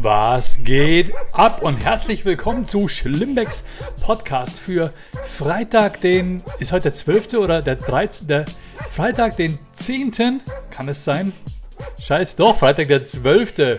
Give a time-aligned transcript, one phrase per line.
[0.00, 3.64] Was geht ab und herzlich willkommen zu Schlimmbecks
[4.00, 4.92] Podcast für
[5.24, 7.34] Freitag, den, ist heute der 12.
[7.34, 8.28] oder der 13.
[8.28, 8.44] Der
[8.88, 10.40] Freitag, den 10.
[10.70, 11.32] Kann es sein?
[12.00, 13.78] Scheiße, doch, Freitag, der 12.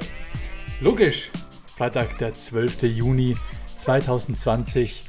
[0.82, 1.32] Logisch,
[1.78, 2.84] Freitag, der 12.
[2.84, 3.38] Juni
[3.78, 5.04] 2020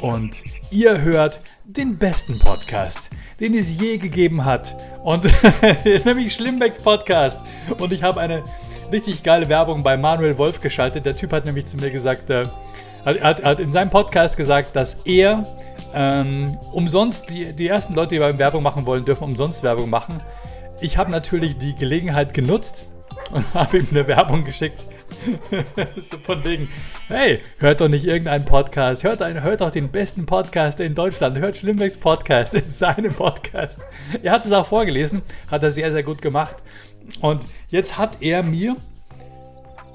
[0.00, 5.28] und ihr hört den besten Podcast, den es je gegeben hat und
[6.06, 7.38] nämlich Schlimmbecks Podcast
[7.78, 8.42] und ich habe eine
[8.94, 11.04] richtig geile Werbung bei Manuel Wolf geschaltet.
[11.04, 12.46] Der Typ hat nämlich zu mir gesagt, äh,
[13.04, 15.44] hat, hat, in seinem Podcast gesagt, dass er
[15.92, 20.20] ähm, umsonst, die, die ersten Leute, die beim Werbung machen wollen, dürfen umsonst Werbung machen.
[20.80, 22.88] Ich habe natürlich die Gelegenheit genutzt
[23.32, 24.84] und habe ihm eine Werbung geschickt.
[25.96, 26.68] so von wegen,
[27.08, 31.38] hey, hört doch nicht irgendeinen Podcast, hört, ein, hört doch den besten Podcast in Deutschland,
[31.38, 33.78] hört Schlimmbecks Podcast in seinem Podcast.
[34.22, 36.56] Er hat es auch vorgelesen, hat er sehr, sehr gut gemacht.
[37.20, 38.76] Und jetzt hat er mir,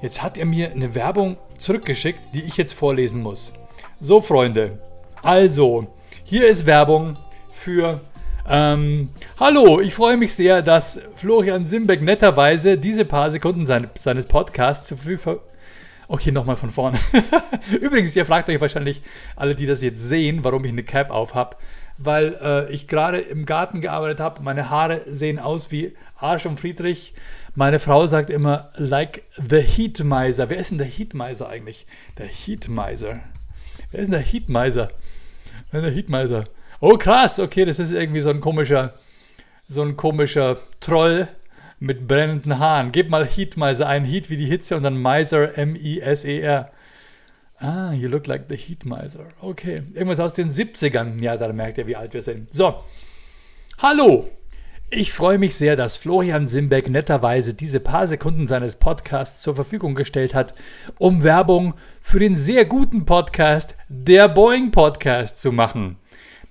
[0.02, 3.52] jetzt hat er mir eine Werbung zurückgeschickt, die ich jetzt vorlesen muss.
[4.00, 4.78] So, Freunde,
[5.22, 5.86] also,
[6.24, 7.16] hier ist Werbung
[7.52, 8.00] für
[8.48, 14.26] ähm, hallo, ich freue mich sehr, dass Florian Simbeck netterweise diese paar Sekunden seine, seines
[14.26, 15.40] Podcasts zur Verfügung.
[16.08, 16.98] Okay, nochmal von vorne.
[17.80, 19.02] Übrigens, ihr fragt euch wahrscheinlich
[19.36, 21.56] alle, die das jetzt sehen, warum ich eine Cap auf habe.
[22.02, 24.42] Weil äh, ich gerade im Garten gearbeitet habe.
[24.42, 27.14] Meine Haare sehen aus wie Arsch und Friedrich.
[27.54, 30.48] Meine Frau sagt immer, like the Heatmiser.
[30.48, 31.84] Wer ist denn der Heatmiser eigentlich?
[32.16, 33.20] Der Heatmiser.
[33.90, 34.88] Wer ist denn der Heatmiser?
[35.72, 36.44] Der Heatmiser.
[36.80, 38.94] Oh krass, okay, das ist irgendwie so ein komischer,
[39.68, 41.28] so ein komischer Troll
[41.78, 42.92] mit brennenden Haaren.
[42.92, 46.70] Gib mal Heatmiser ein, Heat wie die Hitze und dann Miser, M-I-S-E-R.
[47.60, 49.26] Ah, you look like the Heatmiser.
[49.42, 51.20] Okay, irgendwas aus den 70ern.
[51.20, 52.52] Ja, da merkt ihr, wie alt wir sind.
[52.54, 52.82] So,
[53.78, 54.30] hallo.
[54.92, 59.94] Ich freue mich sehr, dass Florian Simbeck netterweise diese paar Sekunden seines Podcasts zur Verfügung
[59.94, 60.54] gestellt hat,
[60.98, 65.96] um Werbung für den sehr guten Podcast, der Boeing Podcast, zu machen.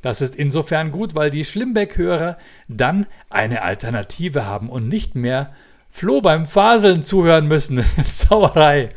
[0.01, 2.37] Das ist insofern gut, weil die Schlimbeck-Hörer
[2.69, 5.53] dann eine Alternative haben und nicht mehr
[5.89, 7.83] Flo beim Faseln zuhören müssen.
[8.05, 8.89] Sauerei.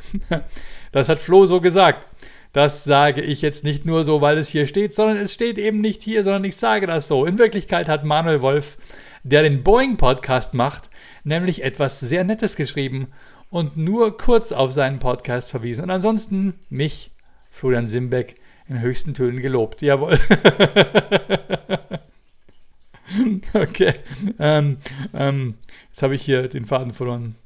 [0.92, 2.06] Das hat Flo so gesagt.
[2.52, 5.80] Das sage ich jetzt nicht nur so, weil es hier steht, sondern es steht eben
[5.80, 7.24] nicht hier, sondern ich sage das so.
[7.24, 8.76] In Wirklichkeit hat Manuel Wolf,
[9.22, 10.90] der den Boeing-Podcast macht,
[11.24, 13.08] nämlich etwas sehr Nettes geschrieben
[13.48, 15.84] und nur kurz auf seinen Podcast verwiesen.
[15.84, 17.10] Und ansonsten mich,
[17.50, 18.36] Florian Simbeck,
[18.68, 19.82] in höchsten Tönen gelobt.
[19.82, 20.18] Jawohl.
[23.54, 23.94] okay.
[24.38, 24.78] Ähm,
[25.14, 25.54] ähm,
[25.88, 27.36] jetzt habe ich hier den Faden verloren.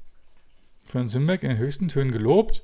[0.86, 2.62] Von Simbeck in höchsten Tönen gelobt.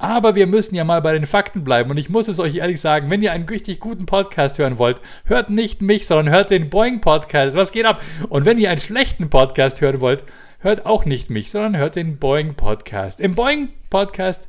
[0.00, 1.90] Aber wir müssen ja mal bei den Fakten bleiben.
[1.90, 4.98] Und ich muss es euch ehrlich sagen, wenn ihr einen richtig guten Podcast hören wollt,
[5.26, 7.54] hört nicht mich, sondern hört den Boeing Podcast.
[7.54, 8.00] Was geht ab?
[8.30, 10.24] Und wenn ihr einen schlechten Podcast hören wollt,
[10.60, 13.20] hört auch nicht mich, sondern hört den Boeing Podcast.
[13.20, 14.48] Im Boeing Podcast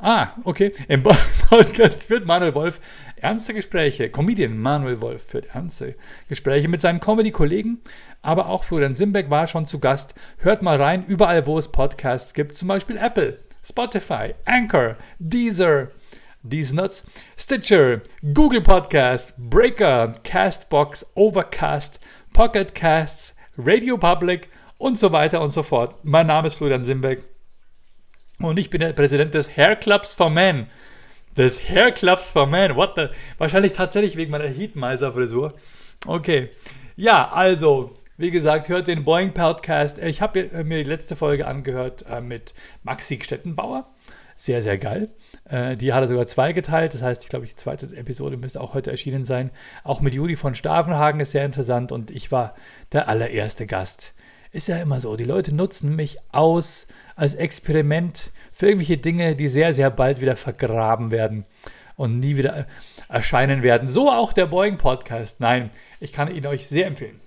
[0.00, 0.72] Ah, okay.
[0.86, 1.02] Im
[1.48, 2.80] Podcast führt Manuel Wolf
[3.16, 4.10] ernste Gespräche.
[4.10, 5.96] Comedian Manuel Wolf führt ernste
[6.28, 7.80] Gespräche mit seinen Comedy-Kollegen.
[8.22, 10.14] Aber auch Florian Simbeck war schon zu Gast.
[10.38, 12.56] Hört mal rein, überall, wo es Podcasts gibt.
[12.56, 15.88] Zum Beispiel Apple, Spotify, Anchor, Deezer,
[16.48, 17.04] These Nuts,
[17.36, 18.00] Stitcher,
[18.34, 22.00] Google Podcasts, Breaker, Castbox, Overcast,
[22.32, 25.96] Pocket Casts, Radio Public und so weiter und so fort.
[26.04, 27.24] Mein Name ist Florian Simbeck.
[28.40, 30.68] Und ich bin der Präsident des Hair Clubs for Men.
[31.36, 32.76] Des Hair Clubs for Men.
[32.76, 33.08] What the?
[33.38, 35.54] Wahrscheinlich tatsächlich wegen meiner Heatmiser-Frisur.
[36.06, 36.50] Okay.
[36.94, 39.98] Ja, also, wie gesagt, hört den Boeing Podcast.
[39.98, 42.52] Ich habe mir die letzte Folge angehört äh, mit
[42.82, 43.86] Maxi Stettenbauer.
[44.34, 45.10] Sehr, sehr geil.
[45.44, 46.94] Äh, die hat er sogar zweigeteilt.
[46.94, 49.52] Das heißt, ich glaube, die zweite Episode müsste auch heute erschienen sein.
[49.84, 52.56] Auch mit Juli von Stavenhagen ist sehr interessant und ich war
[52.90, 54.14] der allererste Gast.
[54.50, 55.14] Ist ja immer so.
[55.14, 60.34] Die Leute nutzen mich aus als Experiment für irgendwelche Dinge, die sehr, sehr bald wieder
[60.34, 61.44] vergraben werden
[61.94, 62.66] und nie wieder
[63.08, 63.88] erscheinen werden.
[63.88, 65.38] So auch der Boeing Podcast.
[65.38, 65.70] Nein,
[66.00, 67.20] ich kann ihn euch sehr empfehlen.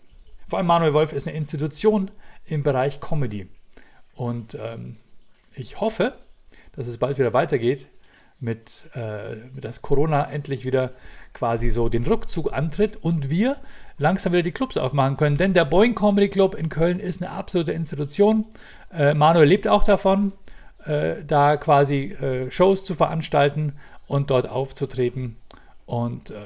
[0.51, 2.11] Vor allem Manuel Wolf ist eine Institution
[2.43, 3.47] im Bereich Comedy.
[4.15, 4.97] Und ähm,
[5.55, 6.13] ich hoffe,
[6.73, 7.87] dass es bald wieder weitergeht,
[8.41, 10.91] mit, äh, dass Corona endlich wieder
[11.31, 13.61] quasi so den Rückzug antritt und wir
[13.97, 15.37] langsam wieder die Clubs aufmachen können.
[15.37, 18.43] Denn der Boeing Comedy Club in Köln ist eine absolute Institution.
[18.93, 20.33] Äh, Manuel lebt auch davon,
[20.83, 23.71] äh, da quasi äh, Shows zu veranstalten
[24.05, 25.37] und dort aufzutreten.
[25.85, 26.43] Und äh,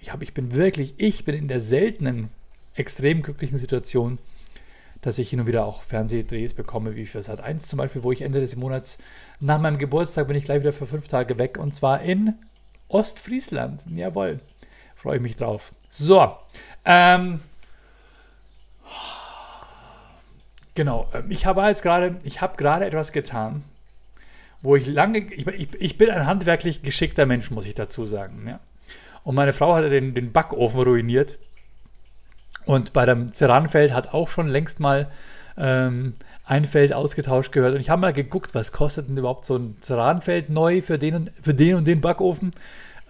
[0.00, 2.30] ich, hab, ich bin wirklich, ich bin in der seltenen,
[2.74, 4.18] extrem glücklichen Situation,
[5.00, 8.12] dass ich hin und wieder auch Fernsehdrehs bekomme, wie für Sat 1 zum Beispiel, wo
[8.12, 8.98] ich Ende des Monats
[9.40, 12.34] nach meinem Geburtstag bin ich gleich wieder für fünf Tage weg und zwar in
[12.88, 13.82] Ostfriesland.
[13.92, 14.40] Jawohl.
[14.94, 15.72] Freue ich mich drauf.
[15.88, 16.36] So.
[16.84, 17.40] Ähm,
[20.74, 21.08] genau.
[21.12, 23.64] Ähm, ich habe jetzt gerade, ich habe gerade etwas getan,
[24.60, 28.46] wo ich lange, ich, ich, bin ein handwerklich geschickter Mensch, muss ich dazu sagen.
[28.46, 28.60] Ja.
[29.24, 31.38] Und meine Frau hatte den, den Backofen ruiniert.
[32.64, 35.08] Und bei dem Ceranfeld hat auch schon längst mal
[35.56, 36.14] ähm,
[36.44, 37.74] ein Feld ausgetauscht gehört.
[37.74, 41.14] Und ich habe mal geguckt, was kostet denn überhaupt so ein Ceranfeld neu für den
[41.14, 42.52] und, für den, und den Backofen.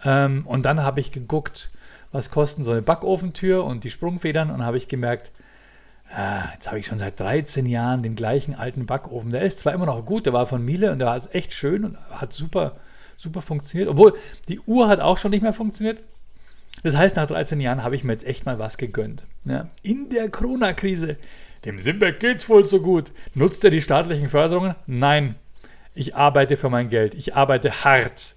[0.04, 1.70] Ähm, und dann habe ich geguckt,
[2.12, 4.50] was kosten so eine Backofentür und die Sprungfedern.
[4.50, 5.30] Und habe ich gemerkt,
[6.14, 9.30] ah, jetzt habe ich schon seit 13 Jahren den gleichen alten Backofen.
[9.30, 11.84] Der ist zwar immer noch gut, der war von Miele und der war echt schön
[11.84, 12.76] und hat super,
[13.16, 13.88] super funktioniert.
[13.88, 14.14] Obwohl,
[14.48, 15.98] die Uhr hat auch schon nicht mehr funktioniert.
[16.82, 19.24] Das heißt, nach 13 Jahren habe ich mir jetzt echt mal was gegönnt.
[19.44, 19.68] Ja.
[19.82, 21.16] In der Corona-Krise.
[21.64, 23.12] Dem Simbeck geht's wohl so gut.
[23.34, 24.74] Nutzt er die staatlichen Förderungen?
[24.86, 25.36] Nein.
[25.94, 27.14] Ich arbeite für mein Geld.
[27.14, 28.34] Ich arbeite hart.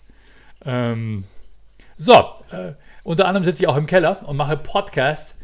[0.63, 1.24] Ähm,
[1.97, 2.13] so,
[2.51, 5.36] äh, unter anderem sitze ich auch im Keller und mache Podcasts.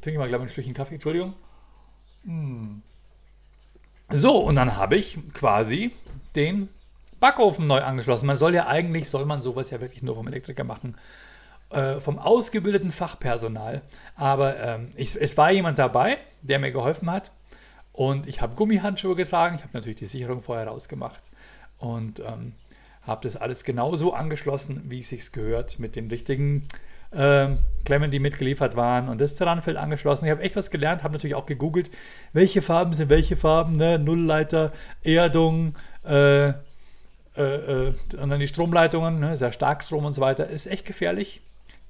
[0.00, 0.94] Trinke mal, glaube ich, ein Schlückchen Kaffee.
[0.94, 1.34] Entschuldigung.
[2.24, 2.82] Hm.
[4.10, 5.92] So, und dann habe ich quasi
[6.36, 6.68] den
[7.20, 8.26] Backofen neu angeschlossen.
[8.26, 10.96] Man soll ja eigentlich, soll man sowas ja wirklich nur vom Elektriker machen,
[11.74, 13.82] äh, vom ausgebildeten Fachpersonal.
[14.16, 17.32] Aber ähm, ich, es war jemand dabei, der mir geholfen hat.
[17.92, 19.56] Und ich habe Gummihandschuhe getragen.
[19.56, 21.22] Ich habe natürlich die Sicherung vorher rausgemacht.
[21.78, 22.52] Und ähm,
[23.02, 26.66] habe das alles genauso angeschlossen, wie es sich gehört, mit den richtigen
[27.10, 27.48] äh,
[27.84, 30.24] Klemmen, die mitgeliefert waren und das Ceranfeld angeschlossen.
[30.24, 31.90] Ich habe echt was gelernt, habe natürlich auch gegoogelt,
[32.32, 33.98] welche Farben sind welche Farben, ne?
[33.98, 34.72] Nullleiter,
[35.02, 35.74] Erdung,
[36.04, 39.36] äh, äh, äh, und dann die Stromleitungen, ne?
[39.36, 40.48] sehr Starkstrom und so weiter.
[40.48, 41.42] Ist echt gefährlich.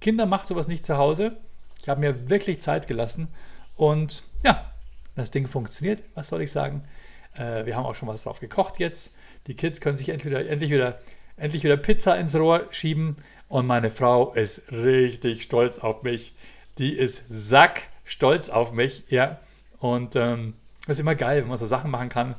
[0.04, 1.38] Kinder macht sowas nicht zu Hause.
[1.80, 3.28] Ich habe mir wirklich Zeit gelassen
[3.74, 4.70] und ja,
[5.16, 6.02] das Ding funktioniert.
[6.14, 6.84] Was soll ich sagen?
[7.32, 9.12] Äh, wir haben auch schon was drauf gekocht jetzt.
[9.46, 11.00] Die Kids können sich endlich wieder, endlich wieder,
[11.38, 13.16] endlich wieder Pizza ins Rohr schieben.
[13.48, 16.34] Und meine Frau ist richtig stolz auf mich.
[16.76, 19.04] Die ist sack stolz auf mich.
[19.08, 19.40] Ja.
[19.78, 20.52] Und ähm,
[20.86, 22.34] das ist immer geil, wenn man so Sachen machen kann,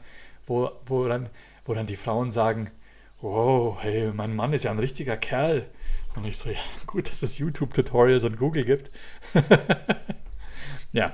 [0.45, 1.29] wo, wo, dann,
[1.65, 2.69] wo dann die Frauen sagen,
[3.21, 5.65] wow, hey, mein Mann ist ja ein richtiger Kerl.
[6.15, 6.57] Und ich so, ja,
[6.87, 8.89] gut, dass es YouTube-Tutorials und Google gibt.
[10.93, 11.13] ja.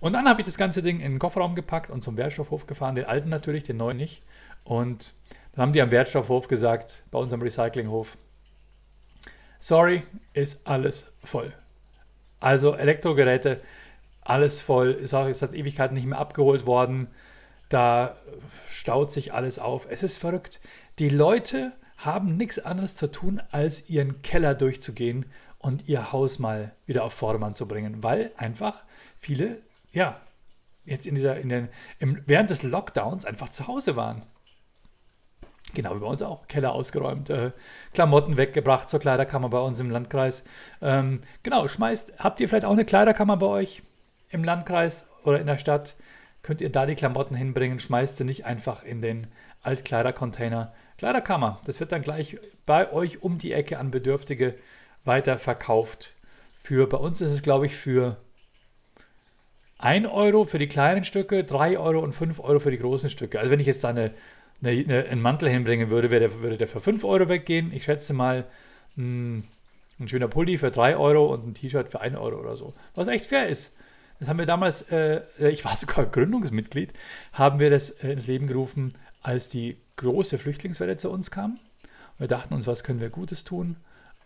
[0.00, 2.94] Und dann habe ich das ganze Ding in den Kofferraum gepackt und zum Wertstoffhof gefahren,
[2.94, 4.22] den alten natürlich, den neuen nicht.
[4.64, 5.14] Und
[5.52, 8.16] dann haben die am Wertstoffhof gesagt, bei unserem Recyclinghof,
[9.58, 10.02] sorry,
[10.32, 11.52] ist alles voll.
[12.40, 13.60] Also Elektrogeräte,
[14.22, 17.08] alles voll, ist auch seit Ewigkeiten nicht mehr abgeholt worden.
[17.68, 18.16] Da
[18.70, 19.86] staut sich alles auf.
[19.88, 20.60] Es ist verrückt.
[20.98, 21.72] Die Leute
[22.04, 25.26] haben nichts anderes zu tun, als ihren Keller durchzugehen
[25.58, 28.82] und ihr Haus mal wieder auf Vordermann zu bringen, weil einfach
[29.18, 29.58] viele,
[29.92, 30.20] ja,
[30.84, 31.68] jetzt in dieser, in den,
[31.98, 34.22] im, während des Lockdowns einfach zu Hause waren.
[35.74, 36.48] Genau wie bei uns auch.
[36.48, 37.52] Keller ausgeräumt, äh,
[37.92, 40.42] Klamotten weggebracht zur Kleiderkammer bei uns im Landkreis.
[40.80, 43.82] Ähm, genau, schmeißt, habt ihr vielleicht auch eine Kleiderkammer bei euch
[44.30, 45.94] im Landkreis oder in der Stadt?
[46.42, 47.78] Könnt ihr da die Klamotten hinbringen?
[47.78, 49.26] Schmeißt sie nicht einfach in den
[49.62, 50.72] Altkleidercontainer.
[51.00, 52.36] Kleiderkammer, das wird dann gleich
[52.66, 54.54] bei euch um die Ecke an Bedürftige
[55.04, 56.14] weiterverkauft.
[56.54, 58.18] Für, bei uns ist es, glaube ich, für
[59.78, 63.38] 1 Euro für die kleinen Stücke, 3 Euro und 5 Euro für die großen Stücke.
[63.38, 64.12] Also wenn ich jetzt da eine
[64.62, 67.72] eine, eine, einen Mantel hinbringen würde, der, würde der für 5 Euro weggehen.
[67.72, 68.44] Ich schätze mal,
[68.96, 69.44] mh, hm,
[69.98, 72.74] ein schöner Pulli für 3 Euro und ein T-Shirt für 1 Euro oder so.
[72.94, 73.74] Was echt fair ist.
[74.18, 76.92] Das haben wir damals, äh, ich war sogar Gründungsmitglied,
[77.32, 81.58] haben wir das äh, ins Leben gerufen, als die große Flüchtlingswelle zu uns kam.
[82.18, 83.76] Wir dachten uns, was können wir Gutes tun?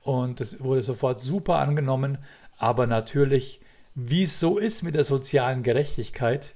[0.03, 2.19] Und das wurde sofort super angenommen.
[2.57, 3.61] Aber natürlich,
[3.95, 6.55] wie es so ist mit der sozialen Gerechtigkeit,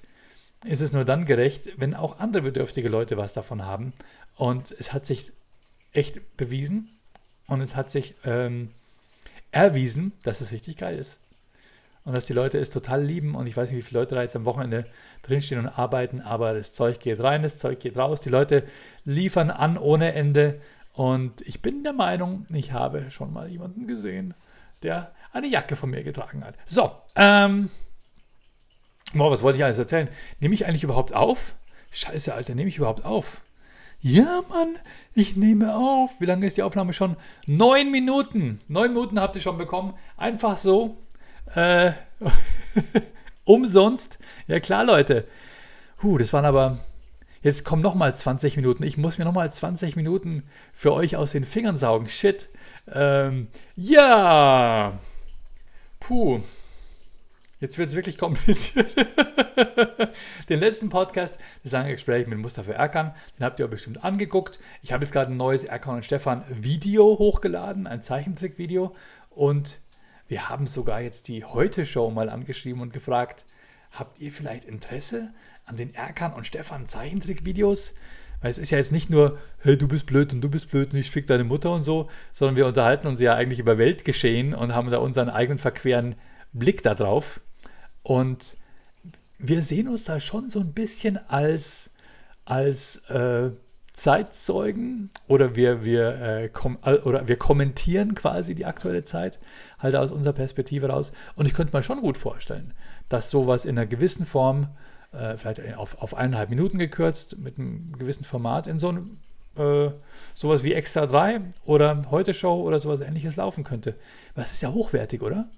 [0.65, 3.93] ist es nur dann gerecht, wenn auch andere bedürftige Leute was davon haben.
[4.37, 5.33] Und es hat sich
[5.93, 6.99] echt bewiesen
[7.47, 8.71] und es hat sich ähm,
[9.51, 11.19] erwiesen, dass es richtig geil ist.
[12.09, 13.35] Und dass die Leute es total lieben.
[13.35, 14.87] Und ich weiß nicht, wie viele Leute da jetzt am Wochenende
[15.23, 18.23] drinstehen und arbeiten, aber das Zeug geht rein, das Zeug geht raus.
[18.23, 18.65] Die Leute
[19.05, 20.61] liefern an ohne Ende.
[20.95, 24.33] Und ich bin der Meinung, ich habe schon mal jemanden gesehen,
[24.83, 26.55] der eine Jacke von mir getragen hat.
[26.65, 27.69] So, ähm,
[29.15, 30.09] Boah, was wollte ich alles erzählen?
[30.41, 31.57] Nehme ich eigentlich überhaupt auf?
[31.91, 33.43] Scheiße, Alter, nehme ich überhaupt auf?
[34.01, 34.77] Ja, Mann,
[35.15, 36.21] ich nehme auf.
[36.21, 37.17] Wie lange ist die Aufnahme schon?
[37.47, 38.59] Neun Minuten.
[38.69, 39.95] Neun Minuten habt ihr schon bekommen.
[40.17, 40.99] Einfach so.
[41.55, 41.93] Äh,
[43.45, 44.19] umsonst.
[44.47, 45.27] Ja klar, Leute.
[46.03, 46.79] Huh, das waren aber.
[47.41, 48.83] Jetzt kommen nochmal 20 Minuten.
[48.83, 52.09] Ich muss mir nochmal 20 Minuten für euch aus den Fingern saugen.
[52.09, 52.49] Shit.
[52.93, 54.99] Ähm, ja.
[56.01, 56.41] Puh.
[57.61, 58.95] Jetzt wird es wirklich kompliziert.
[60.49, 64.61] den letzten Podcast, das lange Gespräch mit Mustafa Erkan, den habt ihr bestimmt angeguckt.
[64.83, 68.95] Ich habe jetzt gerade ein neues Erkan und Stefan Video hochgeladen, ein Zeichentrickvideo.
[69.31, 69.81] Und
[70.29, 73.45] wir haben sogar jetzt die Heute-Show mal angeschrieben und gefragt,
[73.91, 75.33] habt ihr vielleicht Interesse
[75.65, 77.95] an den Erkan und Stefan Zeichentrickvideos?
[78.41, 80.93] Weil es ist ja jetzt nicht nur, hey, du bist blöd und du bist blöd
[80.93, 84.55] und ich fick deine Mutter und so, sondern wir unterhalten uns ja eigentlich über Weltgeschehen
[84.55, 86.15] und haben da unseren eigenen verqueren
[86.53, 87.41] Blick da drauf.
[88.03, 88.57] Und
[89.39, 91.91] wir sehen uns da schon so ein bisschen als,
[92.45, 93.51] als äh,
[93.93, 99.41] Zeitzeugen oder wir, wir, äh, kom oder wir kommentieren quasi die aktuelle Zeit
[99.79, 101.13] halt aus unserer Perspektive raus.
[101.37, 102.75] Und ich könnte mir schon gut vorstellen,
[103.09, 104.69] dass sowas in einer gewissen Form
[105.13, 109.19] äh, vielleicht auf, auf eineinhalb Minuten gekürzt, mit einem gewissen Format in so einem
[109.57, 109.91] äh,
[110.35, 113.97] sowas wie Extra 3 oder Heute Show oder sowas ähnliches laufen könnte.
[114.35, 115.51] Was ist ja hochwertig, oder?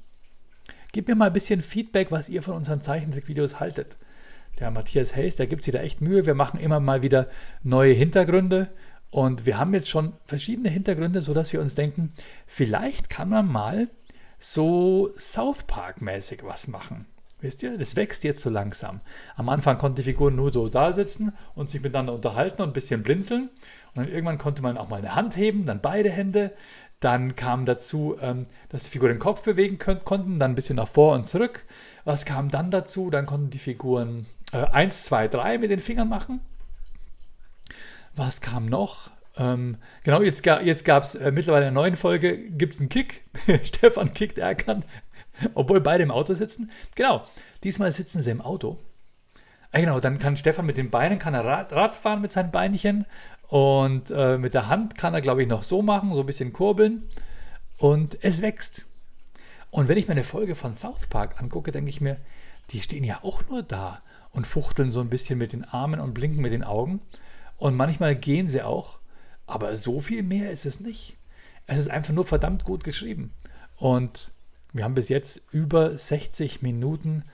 [0.92, 3.96] Gebt mir mal ein bisschen Feedback, was ihr von unseren Zeichentrickvideos haltet.
[4.58, 6.26] Der Matthias Hayes, der gibt sich da echt Mühe.
[6.26, 7.28] Wir machen immer mal wieder
[7.62, 8.68] neue Hintergründe
[9.10, 12.10] und wir haben jetzt schon verschiedene Hintergründe, sodass wir uns denken,
[12.46, 13.88] vielleicht kann man mal
[14.40, 17.06] so South Park-mäßig was machen.
[17.40, 19.00] Wisst ihr, das wächst jetzt so langsam.
[19.36, 22.74] Am Anfang konnten die Figuren nur so da sitzen und sich miteinander unterhalten und ein
[22.74, 23.48] bisschen blinzeln.
[23.94, 26.52] Und dann irgendwann konnte man auch mal eine Hand heben, dann beide Hände.
[27.00, 30.88] Dann kam dazu, ähm, dass die Figuren den Kopf bewegen konnten, dann ein bisschen nach
[30.88, 31.64] vor und zurück.
[32.04, 33.08] Was kam dann dazu?
[33.08, 36.40] Dann konnten die Figuren äh, 1, 2, 3 mit den Fingern machen.
[38.16, 39.10] Was kam noch?
[39.40, 42.90] Ähm, genau, jetzt, jetzt gab es äh, mittlerweile in der neuen Folge, gibt es einen
[42.90, 43.22] Kick.
[43.64, 44.84] Stefan kickt Erkan
[45.54, 46.70] Obwohl beide im Auto sitzen.
[46.94, 47.26] Genau,
[47.64, 48.78] diesmal sitzen sie im Auto.
[49.72, 52.50] Ah, genau, dann kann Stefan mit den Beinen kann er Rad, Rad fahren mit seinen
[52.50, 53.06] Beinchen
[53.48, 56.52] und äh, mit der Hand kann er, glaube ich, noch so machen, so ein bisschen
[56.52, 57.08] kurbeln
[57.78, 58.88] und es wächst.
[59.70, 62.16] Und wenn ich mir eine Folge von South Park angucke, denke ich mir,
[62.70, 64.00] die stehen ja auch nur da
[64.32, 67.00] und fuchteln so ein bisschen mit den Armen und blinken mit den Augen.
[67.56, 68.99] Und manchmal gehen sie auch,
[69.50, 71.16] aber so viel mehr ist es nicht.
[71.66, 73.32] Es ist einfach nur verdammt gut geschrieben.
[73.76, 74.32] Und
[74.72, 77.24] wir haben bis jetzt über 60 Minuten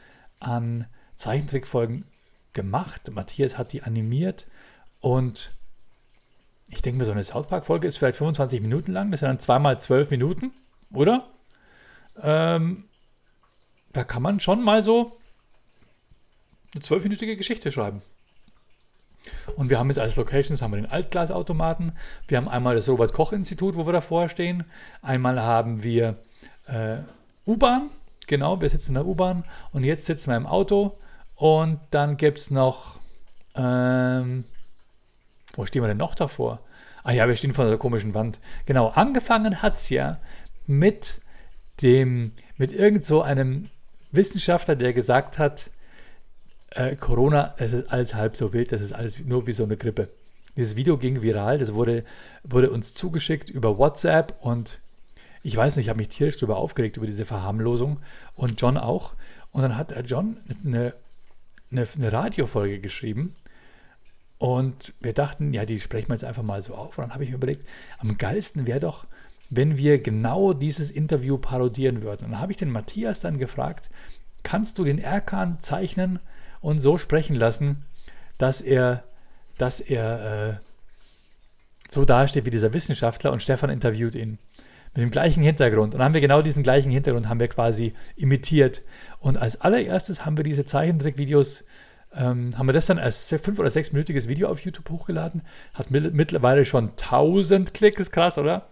[0.40, 2.04] an Zeichentrickfolgen
[2.52, 3.10] gemacht.
[3.10, 4.46] Matthias hat die animiert
[5.00, 5.52] und
[6.68, 9.10] ich denke mir, so eine South Park-Folge ist vielleicht 25 Minuten lang.
[9.10, 10.52] Das sind dann zweimal 12 Minuten,
[10.92, 11.30] oder?
[12.20, 12.84] Ähm,
[13.92, 15.16] da kann man schon mal so
[16.74, 18.02] eine zwölfminütige Geschichte schreiben.
[19.56, 21.92] Und wir haben jetzt als Locations haben wir den Altglasautomaten.
[22.28, 24.64] Wir haben einmal das Robert-Koch-Institut, wo wir davor stehen.
[25.02, 26.16] Einmal haben wir
[26.66, 26.98] äh,
[27.46, 27.90] U-Bahn.
[28.26, 30.98] Genau, wir sitzen in der U-Bahn und jetzt sitzen wir im Auto.
[31.36, 32.98] Und dann gibt es noch,
[33.54, 34.44] ähm,
[35.54, 36.60] wo stehen wir denn noch davor?
[37.04, 38.40] Ah ja, wir stehen vor einer komischen Wand.
[38.64, 40.18] Genau, angefangen hat es ja
[40.66, 41.20] mit
[41.82, 43.70] dem, mit irgend so einem
[44.10, 45.70] Wissenschaftler, der gesagt hat,
[46.70, 49.76] äh, Corona, es ist alles halb so wild, das ist alles nur wie so eine
[49.76, 50.08] Grippe.
[50.56, 52.04] Dieses Video ging viral, das wurde,
[52.42, 54.80] wurde uns zugeschickt über WhatsApp und
[55.42, 57.98] ich weiß nicht, ich habe mich tierisch darüber aufgeregt, über diese Verharmlosung
[58.34, 59.14] und John auch.
[59.52, 60.94] Und dann hat John eine,
[61.70, 63.32] eine, eine Radiofolge geschrieben
[64.38, 66.98] und wir dachten, ja, die sprechen wir jetzt einfach mal so auf.
[66.98, 67.66] Und dann habe ich mir überlegt,
[67.98, 69.06] am geilsten wäre doch,
[69.48, 72.24] wenn wir genau dieses Interview parodieren würden.
[72.24, 73.88] Und dann habe ich den Matthias dann gefragt,
[74.42, 76.18] kannst du den Erkan zeichnen
[76.66, 77.84] und so sprechen lassen,
[78.38, 79.04] dass er,
[79.56, 80.54] dass er äh,
[81.88, 84.38] so dasteht wie dieser Wissenschaftler und Stefan interviewt ihn
[84.92, 85.94] mit dem gleichen Hintergrund.
[85.94, 88.82] Und haben wir genau diesen gleichen Hintergrund haben wir quasi imitiert.
[89.20, 91.62] Und als allererstes haben wir diese Zeichentrickvideos,
[92.12, 95.42] ähm, haben wir das dann als fünf- oder sechsminütiges Video auf YouTube hochgeladen.
[95.72, 98.66] Hat mittlerweile schon 1000 Klicks, krass, oder?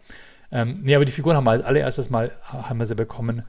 [0.50, 3.44] Ähm, nee, aber die Figuren haben wir als allererstes Mal haben wir sie bekommen.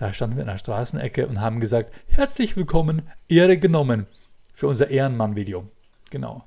[0.00, 4.06] Da standen wir in der Straßenecke und haben gesagt, herzlich willkommen, Ehre genommen
[4.54, 5.68] für unser Ehrenmann-Video.
[6.08, 6.42] Genau.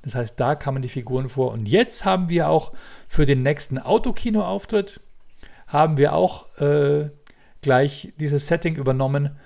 [0.00, 1.52] Das heißt, da kamen die Figuren vor.
[1.52, 2.72] Und jetzt haben wir auch
[3.06, 5.00] für den nächsten Autokino-Auftritt,
[5.66, 7.10] haben wir auch äh,
[7.60, 9.36] gleich dieses Setting übernommen.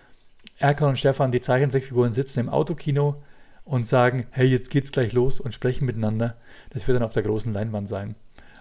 [0.59, 3.25] Erkan und Stefan, die Zeichentrickfiguren, sitzen im Autokino
[3.65, 6.37] und sagen, hey, jetzt geht's gleich los und sprechen miteinander.
[6.71, 8.15] Das wird dann auf der großen Leinwand sein.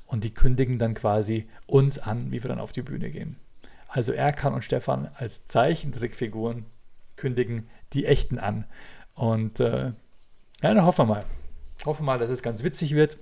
[0.08, 3.38] Und die kündigen dann quasi uns an, wie wir dann auf die Bühne gehen.
[3.88, 6.66] Also Erkan und Stefan als Zeichentrickfiguren
[7.16, 8.66] kündigen die echten an.
[9.14, 9.94] Und äh,
[10.62, 11.26] ja, dann hoffen wir mal.
[11.86, 13.18] Hoffen wir mal, dass es ganz witzig wird.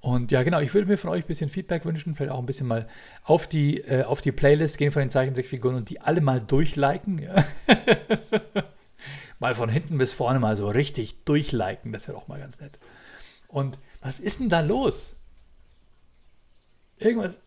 [0.00, 2.46] Und ja, genau, ich würde mir von euch ein bisschen Feedback wünschen, vielleicht auch ein
[2.46, 2.86] bisschen mal
[3.24, 7.18] auf die, äh, auf die Playlist gehen von den Zeichentrickfiguren und die alle mal durchliken.
[7.18, 7.44] Ja.
[9.40, 12.78] mal von hinten bis vorne mal so richtig durchliken, das wäre auch mal ganz nett.
[13.48, 15.16] Und was ist denn da los?
[16.98, 17.40] Irgendwas.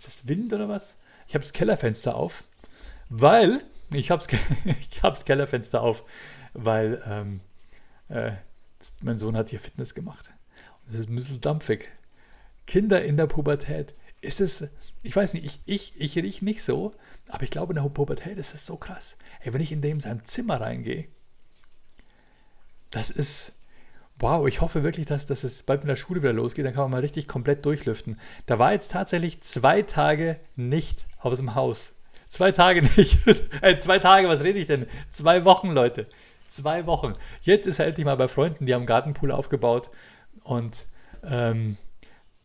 [0.00, 0.96] Ist das Wind oder was?
[1.28, 2.44] Ich habe das Kellerfenster auf,
[3.10, 3.60] weil.
[3.92, 4.24] Ich habe
[5.02, 6.04] das Kellerfenster auf,
[6.54, 7.40] weil ähm,
[8.08, 8.32] äh,
[9.02, 10.30] mein Sohn hat hier Fitness gemacht.
[10.86, 11.90] Das ist ein bisschen dampfig.
[12.66, 13.94] Kinder in der Pubertät.
[14.22, 14.64] Ist es,
[15.02, 16.94] ich weiß nicht, ich, ich, ich rieche nicht so,
[17.28, 19.18] aber ich glaube, in der Pubertät ist es so krass.
[19.40, 21.08] Ey, wenn ich in dem sein Zimmer reingehe,
[22.90, 23.52] das ist,
[24.20, 26.64] wow, ich hoffe wirklich, dass, dass es bald mit der Schule wieder losgeht.
[26.64, 28.18] Dann kann man mal richtig komplett durchlüften.
[28.46, 31.92] Da war jetzt tatsächlich zwei Tage nicht aus dem Haus.
[32.28, 33.18] Zwei Tage nicht.
[33.62, 34.86] äh, zwei Tage, was rede ich denn?
[35.10, 36.06] Zwei Wochen, Leute.
[36.48, 37.12] Zwei Wochen.
[37.42, 39.90] Jetzt ist er endlich mal bei Freunden, die haben Gartenpool aufgebaut.
[40.42, 40.86] Und
[41.24, 41.76] ähm,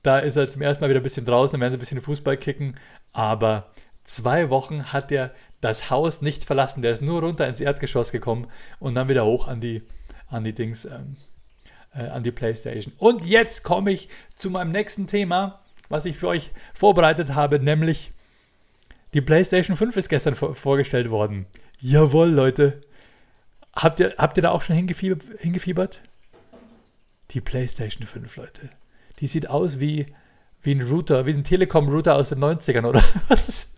[0.01, 2.01] da ist er zum ersten Mal wieder ein bisschen draußen, dann werden sie ein bisschen
[2.01, 2.75] Fußball kicken.
[3.13, 3.71] Aber
[4.03, 6.81] zwei Wochen hat er das Haus nicht verlassen.
[6.81, 8.47] Der ist nur runter ins Erdgeschoss gekommen
[8.79, 9.81] und dann wieder hoch an die,
[10.27, 11.17] an die Dings, ähm,
[11.95, 12.93] äh, an die Playstation.
[12.97, 18.11] Und jetzt komme ich zu meinem nächsten Thema, was ich für euch vorbereitet habe, nämlich
[19.13, 21.45] die PlayStation 5 ist gestern vor vorgestellt worden.
[21.79, 22.81] Jawohl, Leute.
[23.75, 26.01] Habt ihr, habt ihr da auch schon hingefiebert, hingefiebert?
[27.31, 28.69] Die PlayStation 5, Leute.
[29.19, 30.07] Die sieht aus wie,
[30.61, 33.03] wie ein Router, wie ein Telekom-Router aus den 90ern, oder?
[33.27, 33.74] Was ist,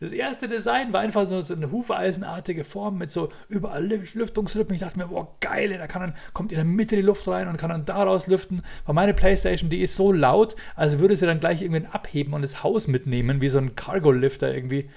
[0.00, 4.74] das erste Design war einfach so, eine hufeisenartige Form mit so überall Lüftungsrippen.
[4.74, 7.48] Ich dachte mir, boah, geil, da kann dann, kommt in der Mitte die Luft rein
[7.48, 8.62] und kann dann daraus lüften.
[8.86, 12.42] Weil meine Playstation, die ist so laut, als würde sie dann gleich irgendwann abheben und
[12.42, 14.90] das Haus mitnehmen, wie so ein Cargo-Lifter irgendwie.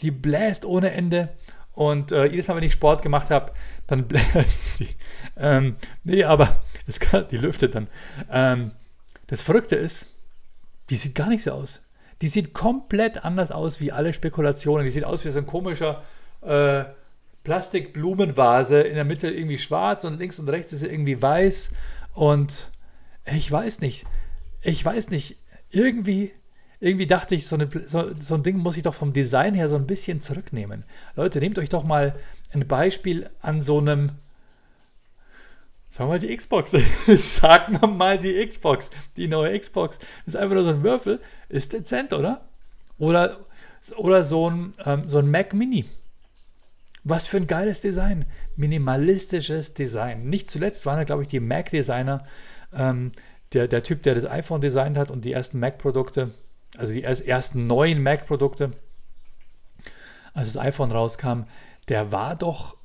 [0.00, 1.30] Die bläst ohne Ende.
[1.72, 3.52] Und äh, jedes Mal, wenn ich Sport gemacht habe,
[3.86, 4.88] dann bläst die.
[5.36, 6.62] Ähm, nee, aber
[6.98, 7.88] kann, die lüftet dann.
[8.30, 8.72] Ähm,
[9.28, 10.08] das Verrückte ist,
[10.90, 11.80] die sieht gar nicht so aus.
[12.22, 14.84] Die sieht komplett anders aus wie alle Spekulationen.
[14.84, 16.04] Die sieht aus wie so ein komischer
[16.40, 16.84] äh,
[17.42, 18.80] Plastikblumenvase.
[18.80, 21.70] In der Mitte irgendwie schwarz und links und rechts ist sie irgendwie weiß.
[22.14, 22.70] Und
[23.26, 24.04] ich weiß nicht.
[24.62, 25.36] Ich weiß nicht.
[25.70, 26.30] Irgendwie,
[26.78, 29.68] irgendwie dachte ich, so, eine, so, so ein Ding muss ich doch vom Design her
[29.68, 30.84] so ein bisschen zurücknehmen.
[31.16, 32.14] Leute, nehmt euch doch mal
[32.52, 34.12] ein Beispiel an so einem
[35.94, 36.70] Wir mal die Xbox.
[37.06, 38.90] Sagen wir mal die Xbox.
[39.16, 39.98] Die neue Xbox.
[40.26, 41.20] Ist einfach nur so ein Würfel.
[41.48, 42.48] Ist dezent, oder?
[42.98, 43.38] Oder,
[43.96, 45.84] oder so, ein, ähm, so ein Mac Mini.
[47.04, 48.24] Was für ein geiles Design.
[48.56, 50.28] Minimalistisches Design.
[50.28, 52.24] Nicht zuletzt waren da, glaube ich, die Mac-Designer,
[52.72, 53.12] ähm,
[53.52, 56.30] der, der Typ, der das iPhone designt hat und die ersten Mac-Produkte,
[56.78, 58.72] also die ersten neuen Mac-Produkte,
[60.32, 61.42] als das iPhone rauskam,
[61.88, 62.76] der war doch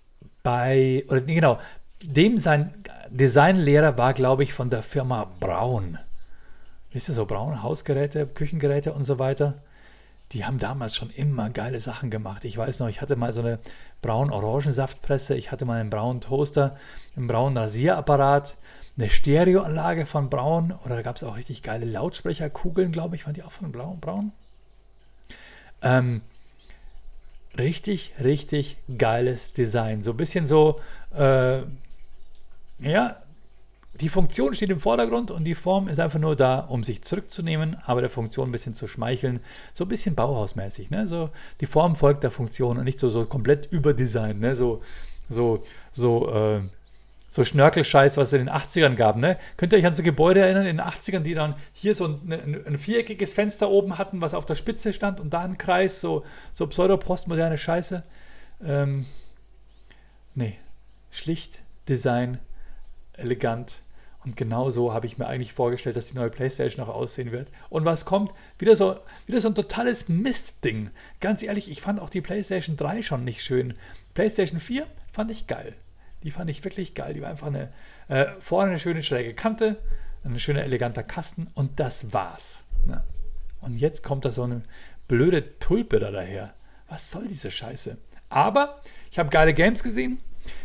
[0.43, 1.59] bei, oder nee, genau,
[2.01, 2.73] dem sein
[3.09, 5.97] Designlehrer war, glaube ich, von der Firma Braun.
[6.91, 9.55] Wisst ihr so, Braun, Hausgeräte, Küchengeräte und so weiter.
[10.33, 12.43] Die haben damals schon immer geile Sachen gemacht.
[12.43, 13.59] Ich weiß noch, ich hatte mal so eine
[14.01, 16.75] braun Orangensaftpresse, ich hatte mal einen braunen Toaster,
[17.15, 18.57] einen braunen Rasierapparat,
[18.97, 23.35] eine Stereoanlage von Braun oder da gab es auch richtig geile Lautsprecherkugeln, glaube ich, waren
[23.35, 23.99] die auch von Braun?
[24.01, 24.31] Braun?
[25.81, 26.21] Ähm,
[27.57, 30.03] richtig, richtig geiles Design.
[30.03, 30.81] So ein bisschen so,
[31.15, 31.61] äh,
[32.79, 33.17] ja,
[33.99, 37.77] die Funktion steht im Vordergrund und die Form ist einfach nur da, um sich zurückzunehmen,
[37.85, 39.39] aber der Funktion ein bisschen zu schmeicheln.
[39.73, 40.89] So ein bisschen Bauhausmäßig.
[40.89, 41.07] Ne?
[41.07, 44.39] So, die Form folgt der Funktion und nicht so, so komplett überdesignt.
[44.39, 44.55] Ne?
[44.55, 44.81] So,
[45.29, 46.61] so, so, äh,
[47.29, 49.17] so Schnörkelscheiß, was es in den 80ern gab.
[49.17, 49.37] Ne?
[49.57, 52.31] Könnt ihr euch an so Gebäude erinnern in den 80ern, die dann hier so ein,
[52.31, 56.01] ein, ein viereckiges Fenster oben hatten, was auf der Spitze stand und da ein Kreis,
[56.01, 58.03] so, so pseudo-postmoderne Scheiße?
[58.63, 59.05] Ähm,
[60.35, 60.57] nee,
[61.09, 62.39] schlicht Design
[63.17, 63.81] elegant.
[64.23, 67.49] Und genau so habe ich mir eigentlich vorgestellt, dass die neue PlayStation auch aussehen wird.
[67.69, 68.33] Und was kommt?
[68.57, 70.89] Wieder so, wieder so ein totales Mistding.
[71.19, 73.75] Ganz ehrlich, ich fand auch die PlayStation 3 schon nicht schön.
[74.15, 75.75] PlayStation 4 fand ich geil.
[76.23, 77.13] Die fand ich wirklich geil.
[77.13, 77.71] Die war einfach eine,
[78.09, 79.77] äh, vorne eine schöne schräge Kante,
[80.25, 82.63] ein schöner eleganter Kasten und das war's.
[82.85, 83.03] Ne?
[83.61, 84.63] Und jetzt kommt da so eine
[85.07, 86.53] blöde Tulpe da daher.
[86.89, 87.97] Was soll diese Scheiße?
[88.29, 90.19] Aber ich habe geile Games gesehen.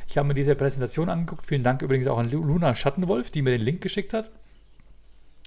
[0.09, 1.47] Ich habe mir diese Präsentation angeguckt.
[1.47, 4.31] Vielen Dank übrigens auch an Luna Schattenwolf, die mir den Link geschickt hat.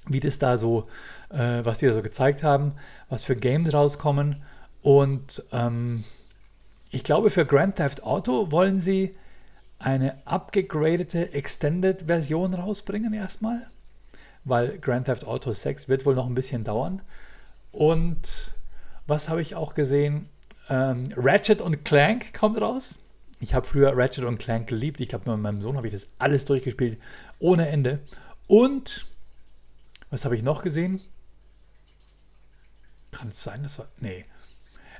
[0.06, 0.88] Wie das da so,
[1.30, 2.72] äh, was die da so gezeigt haben,
[3.08, 4.42] was für Games rauskommen.
[4.82, 6.04] Und ähm,
[6.90, 9.16] ich glaube, für Grand Theft Auto wollen sie
[9.78, 13.66] eine abgegradete Extended-Version rausbringen erstmal.
[14.44, 17.02] Weil Grand Theft Auto 6 wird wohl noch ein bisschen dauern.
[17.72, 18.54] Und
[19.06, 20.28] was habe ich auch gesehen?
[20.68, 22.96] Ähm, Ratchet und Clank kommt raus.
[23.38, 25.00] Ich habe früher Ratchet und Clank geliebt.
[25.00, 26.98] Ich glaube, mit meinem Sohn habe ich das alles durchgespielt,
[27.38, 28.00] ohne Ende.
[28.46, 29.06] Und
[30.10, 31.00] was habe ich noch gesehen?
[33.10, 33.88] Kann es sein, das war.
[33.98, 34.24] Nee.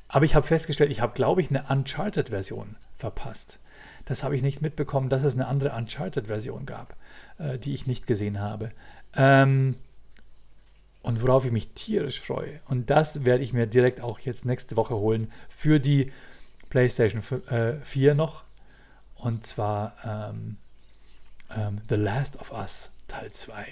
[0.09, 3.59] Aber ich habe festgestellt, ich habe, glaube ich, eine Uncharted-Version verpasst.
[4.05, 6.96] Das habe ich nicht mitbekommen, dass es eine andere Uncharted-Version gab,
[7.38, 8.70] äh, die ich nicht gesehen habe.
[9.14, 9.77] Ähm,
[11.03, 12.61] und worauf ich mich tierisch freue.
[12.66, 16.12] Und das werde ich mir direkt auch jetzt nächste Woche holen für die
[16.68, 18.44] PlayStation 4 äh, noch.
[19.14, 20.59] Und zwar ähm,
[21.57, 23.66] ähm, The Last of Us Teil 2.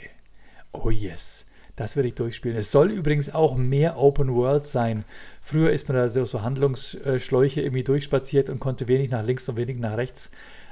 [0.73, 1.45] Oh yes.
[1.77, 2.57] Das werde ich durchspielen.
[2.57, 5.05] Es soll übrigens auch mehr Open World sein.
[5.41, 9.57] Früher ist man da so, so Handlungsschläuche irgendwie durchspaziert und konnte wenig nach links und
[9.57, 10.31] wenig nach rechts.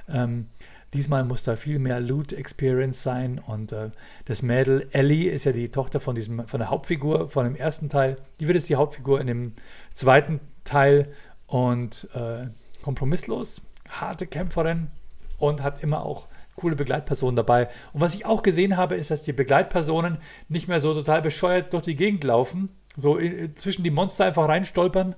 [0.09, 0.47] Ähm,
[0.95, 3.91] Diesmal muss da viel mehr Loot-Experience sein und äh,
[4.27, 7.89] das Mädel Ellie ist ja die Tochter von, diesem, von der Hauptfigur von dem ersten
[7.89, 8.19] Teil.
[8.41, 9.53] Die wird jetzt die Hauptfigur in dem
[9.95, 11.11] zweiten Teil
[11.53, 12.47] und äh,
[12.81, 13.61] kompromisslos,
[13.91, 14.91] harte Kämpferin
[15.39, 17.69] und hat immer auch coole Begleitpersonen dabei.
[17.93, 20.17] Und was ich auch gesehen habe, ist, dass die Begleitpersonen
[20.49, 24.49] nicht mehr so total bescheuert durch die Gegend laufen, so in, zwischen die Monster einfach
[24.49, 25.15] reinstolpern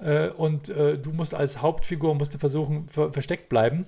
[0.00, 3.86] äh, und äh, du musst als Hauptfigur musst versuchen ver versteckt bleiben,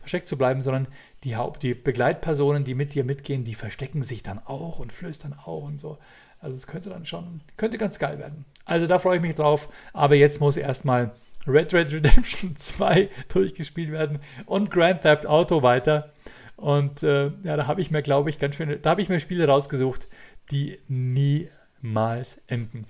[0.00, 0.88] versteckt zu bleiben, sondern
[1.24, 5.34] die Haupt die Begleitpersonen, die mit dir mitgehen, die verstecken sich dann auch und flüstern
[5.44, 5.98] auch und so.
[6.40, 8.46] Also es könnte dann schon könnte ganz geil werden.
[8.64, 11.14] Also da freue ich mich drauf, aber jetzt muss erstmal
[11.46, 16.12] Red Red Redemption 2 durchgespielt werden und Grand Theft Auto weiter.
[16.56, 19.20] Und äh, ja, da habe ich mir, glaube ich, ganz schöne, da habe ich mir
[19.20, 20.08] Spiele rausgesucht,
[20.50, 22.86] die niemals enden.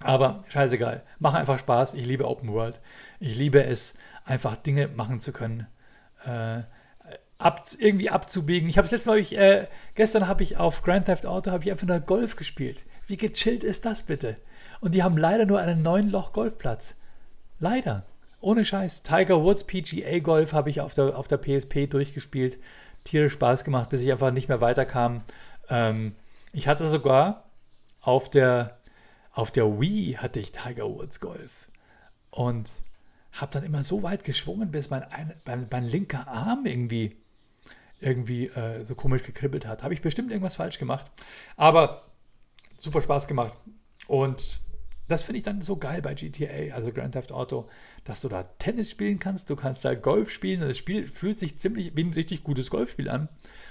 [0.00, 1.94] Aber scheißegal, mach einfach Spaß.
[1.94, 2.80] Ich liebe Open World.
[3.20, 5.66] Ich liebe es, einfach Dinge machen zu können.
[6.24, 6.62] Äh,
[7.38, 8.68] ab, irgendwie abzubiegen.
[8.68, 11.70] Ich habe es letztes Mal, ich, äh, gestern habe ich auf Grand Theft Auto ich
[11.70, 12.84] einfach nur Golf gespielt.
[13.06, 14.36] Wie gechillt ist das bitte?
[14.80, 16.96] Und die haben leider nur einen neuen Loch Golfplatz.
[17.64, 18.04] Leider.
[18.42, 19.04] Ohne Scheiß.
[19.04, 22.58] Tiger Woods PGA Golf habe ich auf der, auf der PSP durchgespielt.
[23.04, 25.22] Tierisch Spaß gemacht, bis ich einfach nicht mehr weiterkam.
[25.70, 26.14] Ähm,
[26.52, 27.48] ich hatte sogar
[28.02, 28.76] auf der,
[29.32, 31.68] auf der Wii hatte ich Tiger Woods Golf.
[32.28, 32.70] Und
[33.32, 37.16] habe dann immer so weit geschwungen, bis mein, ein, mein, mein linker Arm irgendwie,
[37.98, 39.82] irgendwie äh, so komisch gekribbelt hat.
[39.82, 41.10] Habe ich bestimmt irgendwas falsch gemacht.
[41.56, 42.10] Aber
[42.78, 43.56] super Spaß gemacht.
[44.06, 44.60] Und
[45.08, 47.68] das finde ich dann so geil bei GTA, also Grand Theft Auto,
[48.04, 51.38] dass du da Tennis spielen kannst, du kannst da Golf spielen und das Spiel fühlt
[51.38, 53.28] sich ziemlich wie ein richtig gutes Golfspiel an.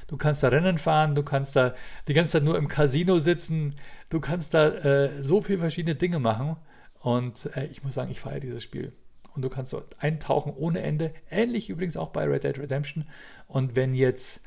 [0.08, 1.74] Du kannst da Rennen fahren, du kannst da
[2.08, 3.76] die ganze Zeit nur im Casino sitzen,
[4.10, 6.58] du kannst da äh, so viele verschiedene Dinge machen
[7.00, 8.94] und äh, ich muss sagen, ich feiere dieses Spiel.
[9.36, 11.14] Und du kannst dort eintauchen ohne Ende.
[11.30, 13.08] Ähnlich übrigens auch bei Red Dead Redemption.
[13.48, 14.42] Und wenn jetzt,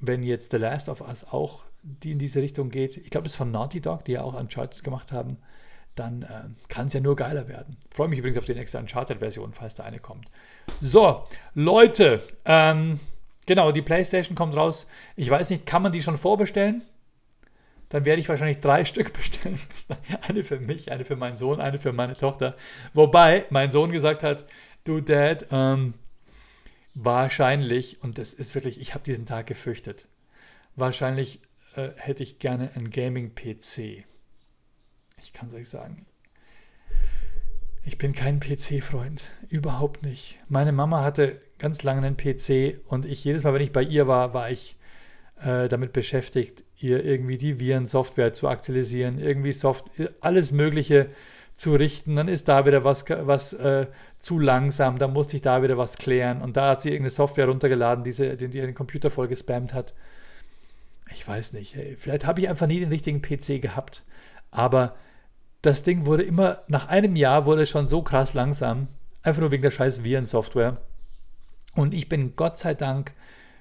[0.00, 3.34] wenn jetzt The Last of Us auch die in diese Richtung geht, ich glaube, das
[3.34, 5.36] ist von Naughty Dog, die ja auch Uncharted gemacht haben,
[5.94, 7.76] dann äh, kann es ja nur geiler werden.
[7.90, 10.26] Freue mich übrigens auf die nächste Uncharted-Version, falls da eine kommt.
[10.80, 13.00] So, Leute, ähm,
[13.46, 14.86] genau, die PlayStation kommt raus.
[15.16, 16.82] Ich weiß nicht, kann man die schon vorbestellen?
[17.90, 19.60] Dann werde ich wahrscheinlich drei Stück bestellen.
[20.26, 22.56] eine für mich, eine für meinen Sohn, eine für meine Tochter.
[22.92, 24.44] Wobei mein Sohn gesagt hat,
[24.84, 25.94] du Dad, ähm,
[26.94, 30.08] wahrscheinlich, und das ist wirklich, ich habe diesen Tag gefürchtet,
[30.74, 31.40] wahrscheinlich
[31.76, 34.04] äh, hätte ich gerne einen Gaming-PC
[35.24, 36.06] ich kann es euch sagen.
[37.86, 39.30] Ich bin kein PC-Freund.
[39.48, 40.38] Überhaupt nicht.
[40.48, 44.06] Meine Mama hatte ganz lange einen PC und ich jedes Mal, wenn ich bei ihr
[44.06, 44.76] war, war ich
[45.40, 49.84] äh, damit beschäftigt, ihr irgendwie die Virensoftware zu aktualisieren, irgendwie Soft
[50.20, 51.10] alles Mögliche
[51.56, 52.16] zu richten.
[52.16, 53.86] Dann ist da wieder was, was äh,
[54.18, 56.42] zu langsam, dann musste ich da wieder was klären.
[56.42, 59.94] Und da hat sie irgendeine Software runtergeladen, die, sie, die ihren Computer voll gespammt hat.
[61.12, 61.74] Ich weiß nicht.
[61.74, 64.04] Hey, vielleicht habe ich einfach nie den richtigen PC gehabt.
[64.50, 64.96] Aber
[65.64, 68.88] das Ding wurde immer, nach einem Jahr wurde es schon so krass langsam.
[69.22, 70.78] Einfach nur wegen der scheiß Virensoftware.
[71.74, 73.12] Und ich bin Gott sei Dank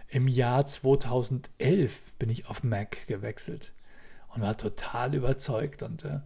[0.09, 3.71] im Jahr 2011 bin ich auf Mac gewechselt
[4.33, 5.81] und war total überzeugt.
[5.81, 6.19] Und äh,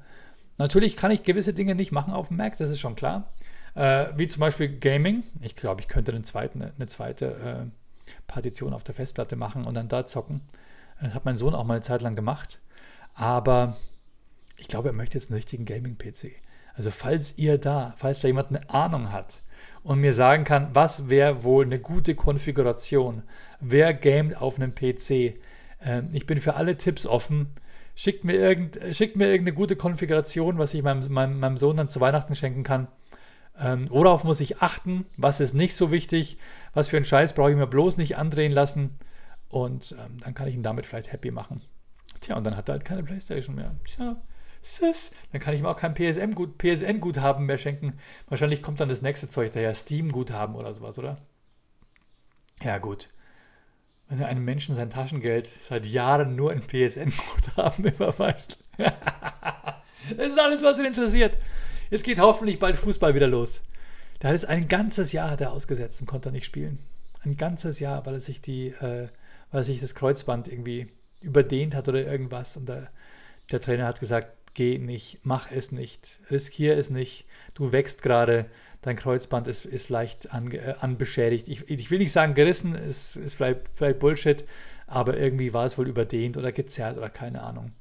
[0.58, 3.32] natürlich kann ich gewisse Dinge nicht machen auf Mac, das ist schon klar.
[3.76, 5.24] Äh, wie zum Beispiel Gaming.
[5.42, 9.76] Ich glaube, ich könnte eine zweite, eine zweite äh, Partition auf der Festplatte machen und
[9.76, 10.42] dann da zocken.
[11.00, 12.60] Das hat mein Sohn auch mal eine Zeit lang gemacht.
[13.14, 13.78] Aber
[14.58, 16.34] ich glaube, er möchte jetzt einen richtigen Gaming-PC.
[16.76, 19.42] Also falls ihr da, falls da jemand eine Ahnung hat
[19.84, 23.24] und mir sagen kann, was wäre wohl eine gute Konfiguration,
[23.60, 25.10] wer gamet auf einem PC,
[25.80, 27.56] äh, ich bin für alle Tipps offen.
[27.96, 31.90] Schickt mir, irgend, schickt mir irgendeine gute Konfiguration, was ich meinem, meinem, meinem Sohn dann
[31.90, 32.88] zu Weihnachten schenken kann.
[33.60, 35.06] Ähm, worauf muss ich achten?
[35.18, 36.38] Was ist nicht so wichtig?
[36.74, 38.92] Was für einen Scheiß brauche ich mir bloß nicht andrehen lassen?
[39.50, 41.62] Und ähm, dann kann ich ihn damit vielleicht happy machen.
[42.22, 43.76] Tja, und dann hat er halt keine Playstation mehr.
[43.86, 44.18] Tja,
[44.62, 48.00] Sis, dann kann ich ihm auch kein PSN-Guthaben PSN mehr schenken.
[48.28, 51.18] Wahrscheinlich kommt dann das nächste Zeug daher, Steam-Guthaben oder sowas, oder?
[52.64, 53.10] Ja, gut.
[54.10, 58.58] Wenn du einem Menschen sein Taschengeld seit Jahren nur in PSN-Guthaben überweist.
[58.78, 61.38] das ist alles, was ihn interessiert.
[61.90, 63.62] Jetzt geht hoffentlich bald Fußball wieder los.
[64.22, 66.80] Der hat jetzt ein ganzes Jahr hat er ausgesetzt und konnte nicht spielen.
[67.24, 69.10] Ein ganzes Jahr, weil er sich die, äh,
[69.52, 70.88] weil er sich das Kreuzband irgendwie
[71.22, 72.58] überdehnt hat oder irgendwas.
[72.58, 72.90] Und der,
[73.52, 78.48] der Trainer hat gesagt, geh nicht, mach es nicht, riskier es nicht, du wächst gerade,
[78.82, 81.48] dein Kreuzband ist, ist leicht an, äh, anbeschädigt.
[81.48, 84.46] Ich, ich, will nicht sagen gerissen, ist, ist vielleicht, vielleicht Bullshit,
[84.88, 87.72] aber irgendwie war es wohl überdehnt oder gezerrt oder keine Ahnung.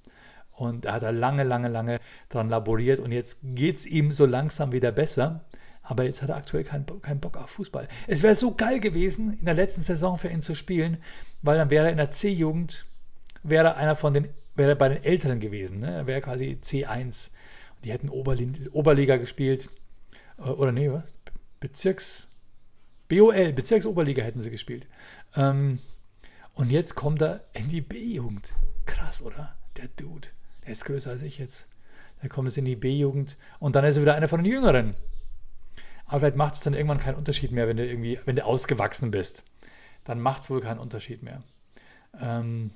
[0.52, 4.26] Und er hat da lange, lange, lange dran laboriert und jetzt geht es ihm so
[4.26, 5.44] langsam wieder besser.
[5.82, 7.88] Aber jetzt hat er aktuell keinen kein Bock auf Fußball.
[8.06, 10.98] Es wäre so geil gewesen, in der letzten Saison für ihn zu spielen,
[11.42, 12.84] weil dann wäre er in der C-Jugend,
[13.44, 15.80] wäre einer von den, wäre bei den Älteren gewesen.
[15.80, 15.92] Ne?
[15.92, 17.30] Er wäre quasi C1.
[17.84, 19.68] Die hätten Oberli Oberliga gespielt.
[20.38, 21.04] Äh, oder nee, was?
[21.60, 22.26] Bezirks.
[23.08, 24.86] BOL, Bezirksoberliga hätten sie gespielt.
[25.36, 25.78] Ähm,
[26.54, 28.52] und jetzt kommt er in die B-Jugend.
[28.84, 29.56] Krass, oder?
[29.76, 30.28] Der Dude.
[30.64, 31.68] Der ist größer als ich jetzt.
[32.20, 34.96] Dann kommt es in die B-Jugend und dann ist er wieder einer von den Jüngeren.
[36.06, 39.10] Aber vielleicht macht es dann irgendwann keinen Unterschied mehr, wenn du irgendwie, wenn du ausgewachsen
[39.10, 39.44] bist.
[40.04, 41.42] Dann macht es wohl keinen Unterschied mehr.
[42.20, 42.70] Ähm,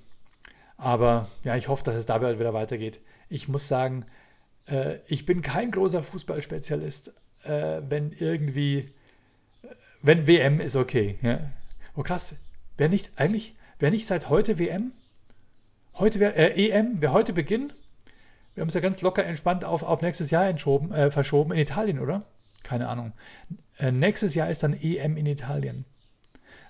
[0.81, 3.01] aber ja, ich hoffe, dass es dabei halt wieder weitergeht.
[3.29, 4.07] Ich muss sagen,
[4.67, 7.13] äh, ich bin kein großer Fußballspezialist,
[7.45, 8.93] äh, wenn irgendwie,
[10.03, 11.19] wenn WM ist okay.
[11.23, 11.41] Ja.
[11.97, 12.35] Oh krass,
[12.77, 14.93] wäre nicht eigentlich, wäre nicht seit heute WM?
[15.95, 17.73] Heute wäre äh, EM, wäre heute Beginn?
[18.55, 22.01] Wir haben es ja ganz locker entspannt auf, auf nächstes Jahr äh, verschoben in Italien,
[22.01, 22.25] oder?
[22.63, 23.13] Keine Ahnung.
[23.79, 25.85] Äh, nächstes Jahr ist dann EM in Italien.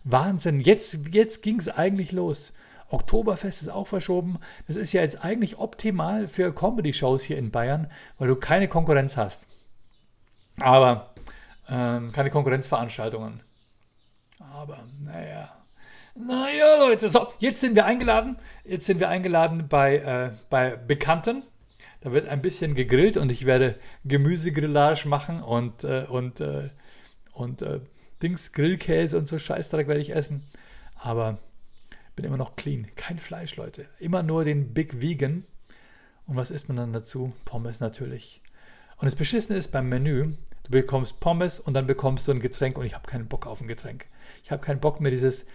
[0.05, 0.61] Wahnsinn.
[0.61, 2.53] Jetzt, jetzt ging es eigentlich los.
[2.91, 4.39] Oktoberfest ist auch verschoben.
[4.67, 9.17] Das ist ja jetzt eigentlich optimal für Comedy-Shows hier in Bayern, weil du keine Konkurrenz
[9.17, 9.49] hast.
[10.59, 11.15] Aber
[11.69, 13.43] ähm, keine Konkurrenzveranstaltungen.
[14.53, 15.57] Aber naja.
[16.15, 18.37] Naja, Leute, so, jetzt sind wir eingeladen.
[18.65, 21.45] Jetzt sind wir eingeladen bei, äh, bei Bekannten.
[22.01, 26.71] Da wird ein bisschen gegrillt und ich werde Gemüsegrillage machen und, äh, und, äh,
[27.33, 27.81] und äh,
[28.23, 30.43] Dings, Grillkäse und so Scheißdreck werde ich essen.
[30.97, 31.39] Aber
[32.17, 32.89] bin immer noch clean.
[32.97, 33.87] Kein Fleisch, Leute.
[33.99, 35.45] Immer nur den Big Vegan.
[36.27, 37.33] Und was isst man dann dazu?
[37.45, 38.41] Pommes natürlich.
[39.01, 42.77] Und das Beschissene ist beim Menü, du bekommst Pommes und dann bekommst du ein Getränk
[42.77, 44.07] und ich habe keinen Bock auf ein Getränk.
[44.45, 45.47] Ich habe keinen Bock mehr dieses,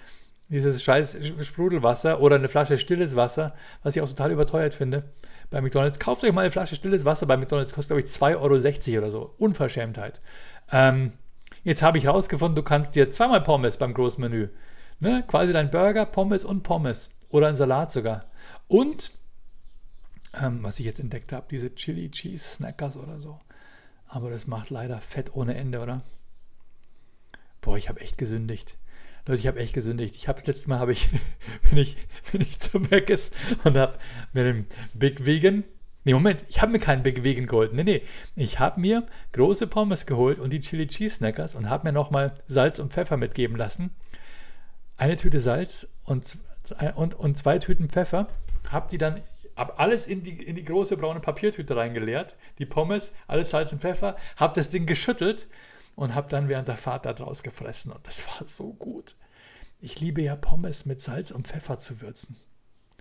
[0.50, 5.04] dieses scheiß Sprudelwasser oder eine Flasche stilles Wasser, was ich auch total überteuert finde
[5.52, 6.00] bei McDonalds.
[6.00, 9.12] Kauft euch mal eine Flasche stilles Wasser bei McDonalds, kostet glaube ich 2,60 Euro oder
[9.12, 9.34] so.
[9.38, 10.22] Unverschämtheit.
[10.72, 11.14] Ähm,
[11.64, 14.50] jetzt habe ich rausgefunden, du kannst dir zweimal Pommes beim Großmenü.
[15.00, 15.24] Ne?
[15.28, 17.10] Quasi dein Burger, Pommes und Pommes.
[17.30, 18.26] Oder ein Salat sogar.
[18.68, 19.12] Und,
[20.42, 23.40] ähm, was ich jetzt entdeckt habe, diese Chili Cheese Snackers oder so.
[24.08, 26.02] Aber das macht leider Fett ohne Ende, oder?
[27.62, 28.78] Boah, ich habe echt gesündigt.
[29.28, 30.16] Leute, ich habe echt gesündigt.
[30.16, 31.10] Ich habe das letzte Mal habe ich
[31.70, 31.98] bin ich
[32.32, 33.32] bin ich zum Meckes
[33.64, 33.98] und habe
[34.34, 35.64] mir den Big Vegan
[36.06, 37.74] Nee, Moment, ich habe mir keinen Big Vegan geholt.
[37.74, 38.04] Nee, nee.
[38.36, 42.32] Ich habe mir große Pommes geholt und die Chili Cheese Snackers und habe mir nochmal
[42.48, 43.90] Salz und Pfeffer mitgeben lassen.
[44.98, 46.38] Eine Tüte Salz und,
[46.96, 48.28] und, und zwei Tüten Pfeffer.
[48.70, 49.22] Habe die dann
[49.56, 52.36] hab alles in die, in die große braune Papiertüte reingeleert.
[52.60, 54.18] Die Pommes, alles Salz und Pfeffer.
[54.36, 55.48] Habe das Ding geschüttelt
[55.96, 59.16] und habe dann während der Fahrt da draus gefressen und das war so gut.
[59.80, 62.38] Ich liebe ja Pommes mit Salz und Pfeffer zu würzen.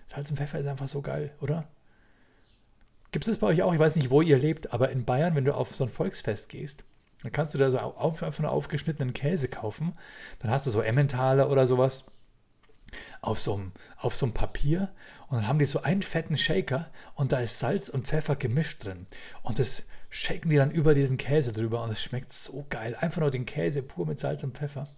[0.08, 1.68] Salz und Pfeffer ist einfach so geil, oder?
[3.10, 3.72] Gibt es bei euch auch?
[3.72, 6.48] Ich weiß nicht, wo ihr lebt, aber in Bayern, wenn du auf so ein Volksfest
[6.48, 6.84] gehst,
[7.24, 9.96] dann kannst du da so auf, einfach einen aufgeschnittenen Käse kaufen.
[10.40, 12.04] Dann hast du so Emmentaler oder sowas
[13.22, 14.92] auf so, einem, auf so einem Papier
[15.28, 18.84] und dann haben die so einen fetten Shaker und da ist Salz und Pfeffer gemischt
[18.84, 19.06] drin.
[19.42, 22.94] Und das shaken die dann über diesen Käse drüber und es schmeckt so geil.
[23.00, 24.88] Einfach nur den Käse pur mit Salz und Pfeffer.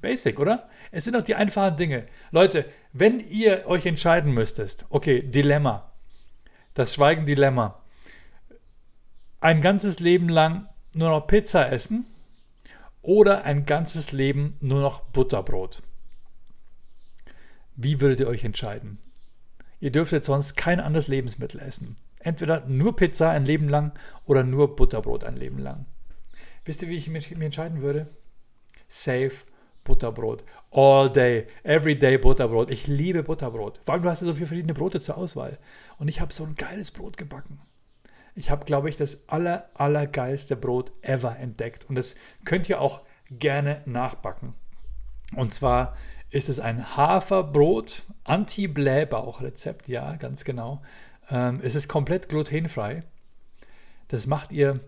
[0.00, 0.68] Basic, oder?
[0.92, 2.06] Es sind doch die einfachen Dinge.
[2.30, 5.90] Leute, wenn ihr euch entscheiden müsstest, okay, Dilemma,
[6.74, 7.82] das Schweigen-Dilemma,
[9.40, 12.06] ein ganzes Leben lang nur noch Pizza essen
[13.02, 15.80] oder ein ganzes Leben nur noch Butterbrot.
[17.76, 18.98] Wie würdet ihr euch entscheiden?
[19.78, 21.94] Ihr dürftet sonst kein anderes Lebensmittel essen.
[22.18, 23.92] Entweder nur Pizza ein Leben lang
[24.26, 25.86] oder nur Butterbrot ein Leben lang.
[26.64, 28.08] Wisst ihr, wie ich mich, entscheiden würde?
[28.88, 29.44] Safe
[29.84, 30.44] Butterbrot.
[30.72, 32.72] All day, every day Butterbrot.
[32.72, 33.78] Ich liebe Butterbrot.
[33.84, 35.58] Vor allem, du hast ja so viele verschiedene Brote zur Auswahl.
[35.98, 37.60] Und ich habe so ein geiles Brot gebacken.
[38.38, 41.88] Ich habe, glaube ich, das aller, allergeilste Brot ever entdeckt.
[41.88, 44.54] Und das könnt ihr auch gerne nachbacken.
[45.34, 45.96] Und zwar
[46.30, 49.88] ist es ein Haferbrot, Anti-Blähbauch-Rezept.
[49.88, 50.82] Ja, ganz genau.
[51.30, 53.02] Ähm, es ist komplett glutenfrei.
[54.06, 54.80] Das macht ihr,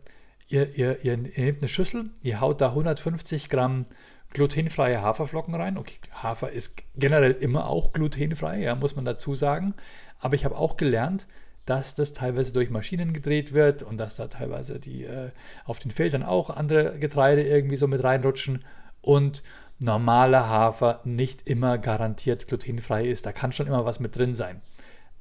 [0.47, 3.87] ihr, ihr, ihr, nehmt eine Schüssel, ihr haut da 150 Gramm
[4.33, 5.77] glutenfreie Haferflocken rein.
[5.77, 9.75] Okay, Hafer ist generell immer auch glutenfrei, ja, muss man dazu sagen.
[10.21, 11.27] Aber ich habe auch gelernt,
[11.67, 15.31] dass das teilweise durch Maschinen gedreht wird und dass da teilweise die äh,
[15.65, 18.65] auf den Feldern auch andere Getreide irgendwie so mit reinrutschen
[19.01, 19.43] und
[19.79, 23.27] normaler Hafer nicht immer garantiert glutenfrei ist.
[23.27, 24.61] Da kann schon immer was mit drin sein.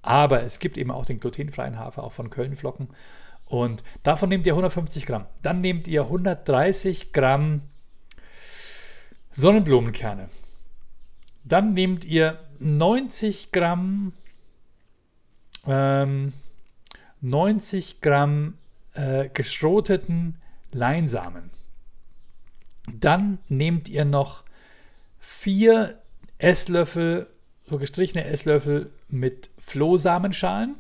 [0.02, 2.90] Aber es gibt eben auch den glutenfreien Hafer, auch von Kölnflocken.
[3.46, 5.26] Und davon nehmt ihr 150 Gramm.
[5.42, 7.62] Dann nehmt ihr 130 Gramm
[9.32, 10.30] Sonnenblumenkerne.
[11.44, 14.14] Dann nehmt ihr 90 Gramm,
[15.70, 16.34] ähm,
[17.22, 18.58] 90 Gramm
[18.94, 20.40] äh, geschroteten
[20.72, 21.50] Leinsamen.
[22.92, 24.44] Dann nehmt ihr noch
[25.20, 26.00] vier
[26.38, 27.28] Esslöffel,
[27.68, 30.76] so gestrichene Esslöffel mit Flohsamenschalen.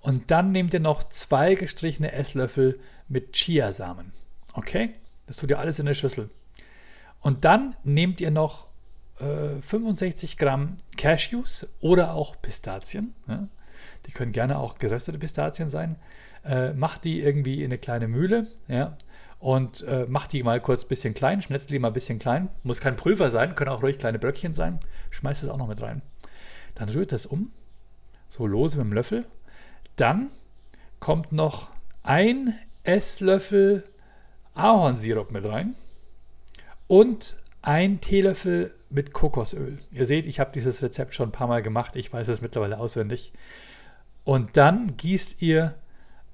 [0.00, 4.12] Und dann nehmt ihr noch zwei gestrichene Esslöffel mit Chiasamen.
[4.52, 4.94] Okay?
[5.26, 6.30] Das tut ihr alles in der Schüssel.
[7.20, 8.67] Und dann nehmt ihr noch
[9.20, 13.14] äh, 65 Gramm Cashews oder auch Pistazien.
[13.26, 13.48] Ja?
[14.06, 15.96] Die können gerne auch geröstete Pistazien sein.
[16.44, 18.48] Äh, macht die irgendwie in eine kleine Mühle.
[18.68, 18.96] Ja?
[19.40, 22.48] und äh, macht die mal kurz ein bisschen klein, schnetzt die mal ein bisschen klein.
[22.62, 24.80] Muss kein Pulver sein, können auch ruhig kleine Bröckchen sein.
[25.10, 26.02] Schmeißt es auch noch mit rein.
[26.74, 27.52] Dann rührt das um,
[28.28, 29.26] so lose mit dem Löffel.
[29.96, 30.30] Dann
[30.98, 31.70] kommt noch
[32.02, 33.84] ein Esslöffel
[34.54, 35.74] Ahornsirup mit rein
[36.88, 37.36] und
[37.68, 39.78] ein Teelöffel mit Kokosöl.
[39.92, 41.96] Ihr seht, ich habe dieses Rezept schon ein paar Mal gemacht.
[41.96, 43.30] Ich weiß es mittlerweile auswendig.
[44.24, 45.74] Und dann gießt ihr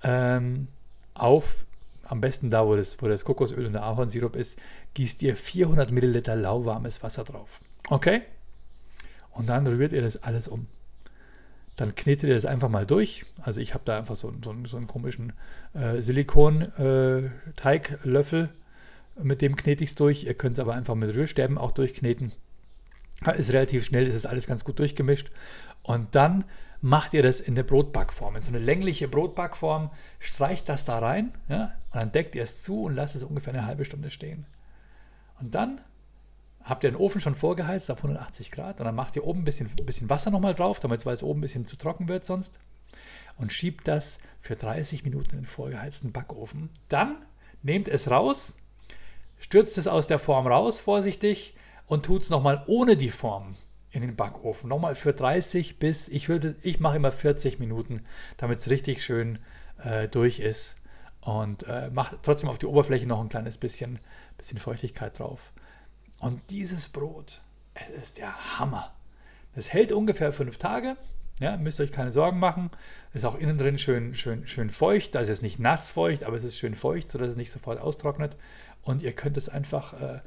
[0.05, 0.69] ähm,
[1.13, 1.67] auf
[2.05, 4.61] am besten da, wo das, wo das Kokosöl und der Ahornsirup ist,
[4.95, 7.61] gießt ihr 400 Milliliter lauwarmes Wasser drauf.
[7.91, 8.23] Okay?
[9.33, 10.69] Und dann rührt ihr das alles um.
[11.75, 13.27] Dann knetet ihr das einfach mal durch.
[13.43, 15.33] Also ich habe da einfach so, so, so einen komischen
[15.73, 18.45] äh, Silikon-Teiglöffel.
[18.45, 18.64] Äh,
[19.23, 20.25] mit dem knete ich es durch.
[20.25, 22.33] Ihr könnt es aber einfach mit Rührstäben auch durchkneten.
[23.37, 25.31] Ist relativ schnell, ist es alles ganz gut durchgemischt.
[25.83, 26.45] Und dann
[26.81, 31.33] macht ihr das in eine Brotbackform, in so eine längliche Brotbackform, streicht das da rein
[31.49, 34.45] ja, und dann deckt ihr es zu und lasst es ungefähr eine halbe Stunde stehen.
[35.41, 35.81] Und dann
[36.63, 39.45] habt ihr den Ofen schon vorgeheizt auf 180 Grad und dann macht ihr oben ein
[39.45, 42.59] bisschen, bisschen Wasser nochmal drauf, damit es oben ein bisschen zu trocken wird sonst
[43.39, 46.69] und schiebt das für 30 Minuten in den vorgeheizten Backofen.
[46.89, 47.17] Dann
[47.63, 48.57] nehmt es raus,
[49.39, 51.55] stürzt es aus der Form raus, vorsichtig,
[51.87, 53.57] und tut es nochmal ohne die Form
[53.91, 54.69] in den Backofen.
[54.69, 58.05] Nochmal für 30 bis, ich würde, ich mache immer 40 Minuten,
[58.37, 59.39] damit es richtig schön
[59.83, 60.77] äh, durch ist.
[61.21, 63.99] Und äh, mache trotzdem auf die Oberfläche noch ein kleines bisschen,
[64.37, 65.53] bisschen Feuchtigkeit drauf.
[66.19, 67.41] Und dieses Brot,
[67.75, 68.95] es ist der Hammer.
[69.55, 70.97] Es hält ungefähr fünf Tage.
[71.41, 72.71] Ja, müsst euch keine Sorgen machen.
[73.13, 75.15] Ist auch innen drin schön, schön, schön feucht.
[75.17, 78.37] Ist es nicht nass feucht, aber es ist schön feucht, sodass es nicht sofort austrocknet.
[78.83, 80.21] Und ihr könnt es einfach äh,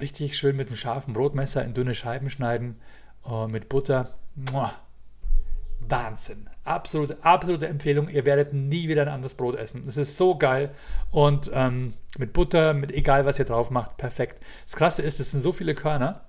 [0.00, 2.80] richtig schön mit einem scharfen Brotmesser in dünne Scheiben schneiden,
[3.24, 4.14] äh, mit Butter.
[4.34, 4.74] Muah.
[5.88, 6.48] Wahnsinn.
[6.64, 8.08] Absolute, absolute Empfehlung.
[8.08, 9.84] Ihr werdet nie wieder ein anderes Brot essen.
[9.86, 10.74] Es ist so geil.
[11.10, 14.42] Und ähm, mit Butter, mit egal was ihr drauf macht, perfekt.
[14.64, 16.24] Das Krasse ist, es sind so viele Körner.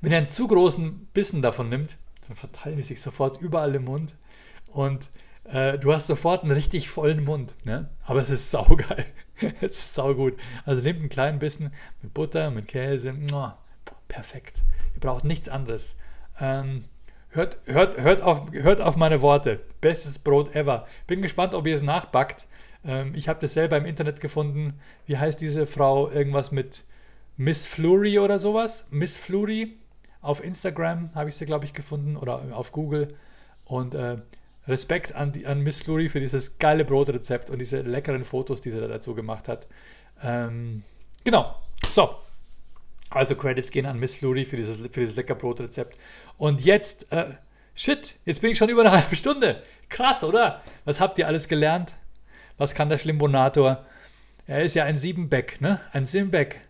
[0.00, 1.96] Wenn ihr einen zu großen Bissen davon nimmt,
[2.28, 4.14] dann verteilen die sich sofort überall im Mund.
[4.68, 5.10] Und
[5.44, 7.54] äh, du hast sofort einen richtig vollen Mund.
[7.64, 7.88] Ne?
[8.04, 9.06] Aber es ist saugeil.
[9.60, 10.36] es ist saugut.
[10.64, 13.14] Also nehmt einen kleinen Bissen mit Butter, mit Käse.
[13.32, 13.50] Oh,
[14.08, 14.62] perfekt.
[14.94, 15.96] Ihr braucht nichts anderes.
[16.38, 16.84] Ähm,
[17.30, 19.60] hört, hört, hört, auf, hört auf meine Worte.
[19.80, 20.86] Bestes Brot ever.
[21.06, 22.46] Bin gespannt, ob ihr es nachbackt.
[22.84, 24.78] Ähm, ich habe das selber im Internet gefunden.
[25.06, 26.10] Wie heißt diese Frau?
[26.10, 26.84] Irgendwas mit
[27.36, 28.86] Miss Flurry oder sowas?
[28.90, 29.78] Miss Flurry.
[30.20, 33.14] Auf Instagram habe ich sie, glaube ich, gefunden oder auf Google.
[33.64, 34.18] Und äh,
[34.66, 38.70] Respekt an, die, an Miss Flurry für dieses geile Brotrezept und diese leckeren Fotos, die
[38.70, 39.66] sie da dazu gemacht hat.
[40.22, 40.82] Ähm,
[41.24, 41.54] genau.
[41.88, 42.16] So.
[43.10, 45.96] Also Credits gehen an Miss Flurry für dieses, für dieses lecker Brotrezept.
[46.36, 47.34] Und jetzt, äh,
[47.74, 49.62] shit, jetzt bin ich schon über eine halbe Stunde.
[49.88, 50.62] Krass, oder?
[50.84, 51.94] Was habt ihr alles gelernt?
[52.58, 53.86] Was kann der Schlimbonator?
[54.46, 55.80] Er ist ja ein Siebenbeck, ne?
[55.92, 56.60] Ein Simbeck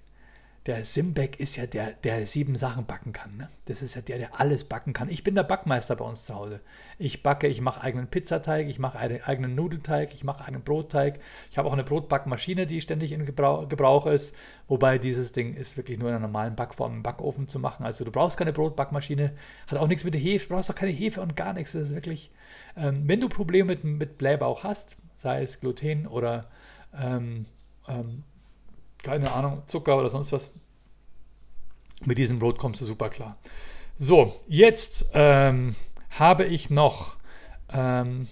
[0.68, 3.38] der Simbeck ist ja der, der sieben Sachen backen kann.
[3.38, 3.48] Ne?
[3.64, 5.08] Das ist ja der, der alles backen kann.
[5.08, 6.60] Ich bin der Backmeister bei uns zu Hause.
[6.98, 11.20] Ich backe, ich mache eigenen Pizzateig, ich mache einen eigenen Nudelteig, ich mache einen Brotteig.
[11.50, 14.34] Ich habe auch eine Brotbackmaschine, die ständig in Gebrauch, Gebrauch ist.
[14.66, 17.86] Wobei dieses Ding ist wirklich nur in einer normalen Backform im Backofen zu machen.
[17.86, 19.32] Also du brauchst keine Brotbackmaschine,
[19.68, 21.72] hat auch nichts mit der Hefe, brauchst auch keine Hefe und gar nichts.
[21.72, 22.30] Das ist wirklich,
[22.76, 26.50] ähm, wenn du Probleme mit, mit Blähbauch hast, sei es Gluten oder
[26.94, 27.46] ähm,
[27.88, 28.24] ähm,
[29.02, 30.50] keine Ahnung, Zucker oder sonst was.
[32.04, 33.38] Mit diesem Brot kommst du super klar.
[33.96, 35.74] So, jetzt ähm,
[36.10, 37.16] habe ich noch,
[37.72, 38.28] ähm,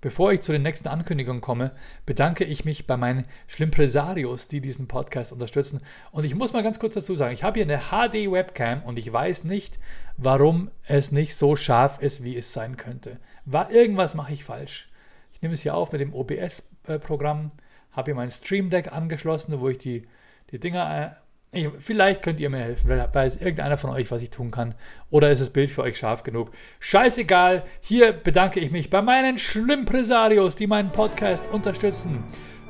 [0.00, 1.70] bevor ich zu den nächsten Ankündigungen komme,
[2.04, 5.80] bedanke ich mich bei meinen Schlimpresarios, die diesen Podcast unterstützen.
[6.10, 9.12] Und ich muss mal ganz kurz dazu sagen, ich habe hier eine HD-Webcam und ich
[9.12, 9.78] weiß nicht,
[10.16, 13.18] warum es nicht so scharf ist, wie es sein könnte.
[13.44, 14.88] War, irgendwas mache ich falsch.
[15.32, 17.46] Ich nehme es hier auf mit dem OBS-Programm.
[17.46, 17.65] Äh,
[17.96, 20.02] habe hier mein Stream Deck angeschlossen, wo ich die,
[20.50, 21.14] die Dinger.
[21.14, 24.50] Äh, ich, vielleicht könnt ihr mir helfen, vielleicht weiß irgendeiner von euch, was ich tun
[24.50, 24.74] kann.
[25.10, 26.50] Oder ist das Bild für euch scharf genug?
[26.80, 32.24] Scheißegal, hier bedanke ich mich bei meinen Schlimmpresarios, die meinen Podcast unterstützen.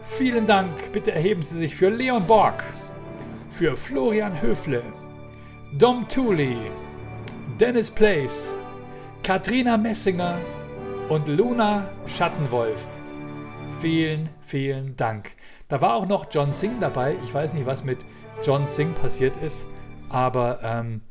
[0.08, 2.62] Vielen Dank, bitte erheben Sie sich für Leon Borg,
[3.50, 4.82] für Florian Höfle,
[5.76, 6.56] Dom Thuli,
[7.58, 8.54] Dennis Place,
[9.24, 10.38] Katrina Messinger
[11.08, 12.95] und Luna Schattenwolf.
[13.80, 15.32] Vielen, vielen Dank.
[15.68, 17.16] Da war auch noch John Singh dabei.
[17.24, 17.98] Ich weiß nicht, was mit
[18.42, 19.66] John Singh passiert ist,
[20.08, 21.02] aber ähm,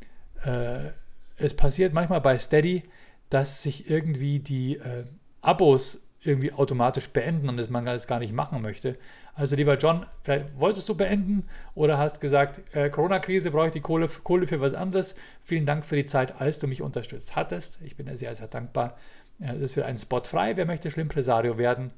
[0.44, 0.90] äh,
[1.36, 2.82] es passiert manchmal bei Steady,
[3.30, 5.04] dass sich irgendwie die äh,
[5.42, 8.98] Abos irgendwie automatisch beenden und dass man das gar nicht machen möchte.
[9.34, 11.44] Also lieber John, vielleicht wolltest du beenden
[11.74, 15.14] oder hast gesagt, äh, Corona-Krise, brauche ich die Kohle, Kohle für was anderes.
[15.40, 17.78] Vielen Dank für die Zeit, als du mich unterstützt hattest.
[17.82, 18.96] Ich bin dir sehr, sehr dankbar.
[19.38, 20.56] Es ist wieder ein Spot frei.
[20.56, 21.92] Wer möchte Schlimmpresario werden?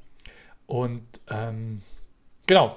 [0.69, 1.81] Und ähm,
[2.47, 2.77] genau,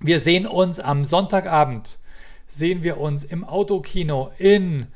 [0.00, 1.98] wir sehen uns am Sonntagabend,
[2.46, 4.88] sehen wir uns im Autokino in,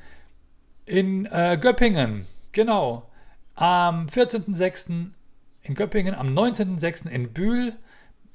[0.84, 2.26] in äh, Göppingen.
[2.52, 3.08] Genau,
[3.54, 5.06] am 14.06.
[5.62, 7.08] in Göppingen, am 19.06.
[7.08, 7.72] in Bühl,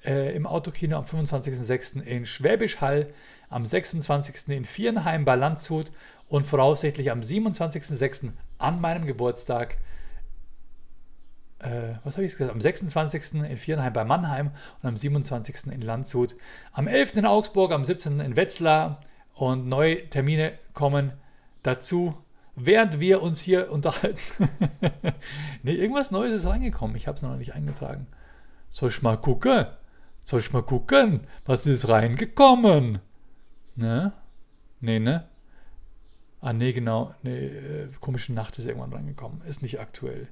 [0.04, 2.02] äh, im Autokino am 25.06.
[2.02, 3.14] in Schwäbisch Hall,
[3.52, 4.48] am 26.
[4.48, 5.92] in Vierenheim bei Landshut
[6.30, 8.32] und voraussichtlich am 27.06.
[8.58, 9.78] an meinem Geburtstag
[11.60, 13.42] äh, was habe ich gesagt, am 26.
[13.42, 14.52] in Vierenheim bei Mannheim
[14.82, 15.68] und am 27.
[15.72, 16.36] in Landshut,
[16.72, 17.16] am 11.
[17.16, 18.20] in Augsburg, am 17.
[18.20, 19.00] in Wetzlar
[19.34, 21.14] und neue Termine kommen
[21.64, 22.16] dazu,
[22.56, 24.20] während wir uns hier unterhalten.
[25.64, 28.08] ne, irgendwas Neues ist reingekommen, ich habe es noch nicht eingetragen.
[28.70, 29.66] Soll ich mal gucken?
[30.24, 31.22] Soll ich mal gucken?
[31.46, 33.00] Was ist reingekommen?
[33.76, 34.12] Ne?
[34.82, 35.28] Ne, ne?
[36.42, 37.16] Ah, ne, genau.
[37.24, 39.42] Ne, komische Nacht ist irgendwann reingekommen.
[39.48, 40.28] Ist nicht aktuell.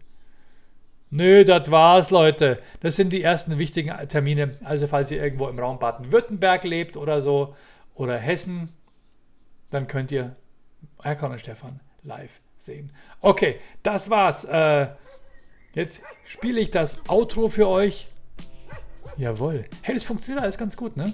[1.11, 2.59] Nö, das war's, Leute.
[2.81, 4.57] Das sind die ersten wichtigen Termine.
[4.63, 7.55] Also, falls ihr irgendwo im Raum Baden-Württemberg lebt oder so,
[7.95, 8.69] oder Hessen,
[9.71, 10.35] dann könnt ihr
[11.01, 12.91] Erkan und Stefan live sehen.
[13.21, 14.43] Okay, das war's.
[14.45, 14.87] Äh,
[15.73, 18.07] jetzt spiele ich das Outro für euch.
[19.17, 19.65] Jawohl.
[19.81, 21.13] Hey, das funktioniert alles ganz gut, ne?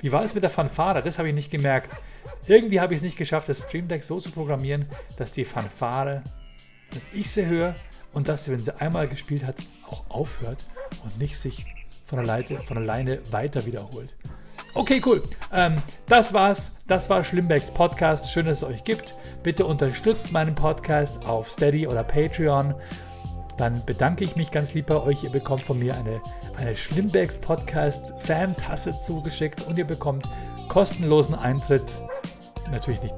[0.00, 1.02] Wie war es mit der Fanfare?
[1.02, 1.96] Das habe ich nicht gemerkt.
[2.46, 4.86] Irgendwie habe ich es nicht geschafft, das Stream Deck so zu programmieren,
[5.16, 6.22] dass die Fanfare,
[6.92, 7.74] dass ich sie höre
[8.12, 9.56] und dass sie, wenn sie einmal gespielt hat,
[9.90, 10.64] auch aufhört
[11.04, 11.66] und nicht sich
[12.04, 14.14] von alleine, von alleine weiter wiederholt.
[14.74, 15.22] Okay, cool.
[15.52, 16.72] Ähm, das war's.
[16.86, 18.30] Das war Schlimmbecks Podcast.
[18.30, 19.14] Schön, dass es euch gibt.
[19.42, 22.74] Bitte unterstützt meinen Podcast auf Steady oder Patreon.
[23.58, 25.24] Dann bedanke ich mich ganz lieb bei euch.
[25.24, 26.22] Ihr bekommt von mir eine,
[26.56, 30.26] eine Schlimmbecks Podcast Fan-Tasse zugeschickt und ihr bekommt
[30.68, 31.98] kostenlosen Eintritt
[32.70, 33.14] natürlich nicht,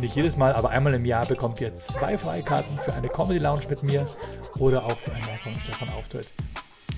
[0.00, 3.62] nicht jedes Mal, aber einmal im Jahr bekommt ihr zwei Freikarten für eine Comedy Lounge
[3.68, 4.06] mit mir
[4.58, 6.32] oder auch für einen Marco und Stefan Auftritt.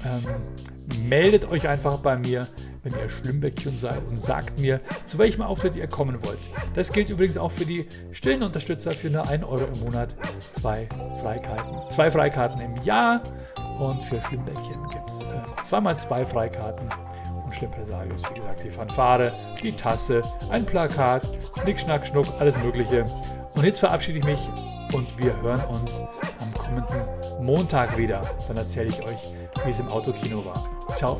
[0.05, 2.47] Ähm, meldet euch einfach bei mir,
[2.82, 6.38] wenn ihr Schlimmbäckchen seid und sagt mir, zu welchem Auftritt ihr kommen wollt.
[6.74, 10.14] Das gilt übrigens auch für die stillen Unterstützer für nur 1 Euro im Monat.
[10.53, 10.88] Zwei
[11.20, 11.92] Freikarten.
[11.92, 13.22] Zwei Freikarten im Jahr
[13.78, 16.88] und für Schlimmbäckchen gibt es äh, zweimal zwei Freikarten
[17.47, 19.32] und Schlimmpresarius, wie gesagt, die Fanfare,
[19.62, 20.20] die Tasse,
[20.51, 21.22] ein Plakat,
[21.62, 23.05] Schnick, Schnack, Schnuck, alles Mögliche.
[23.55, 24.51] Und jetzt verabschiede ich mich
[24.92, 26.05] und wir hören uns
[26.40, 28.20] am kommenden Montag wieder.
[28.49, 29.34] Dann erzähle ich euch,
[29.64, 30.68] wie es im Autokino war.
[30.97, 31.18] Ciao.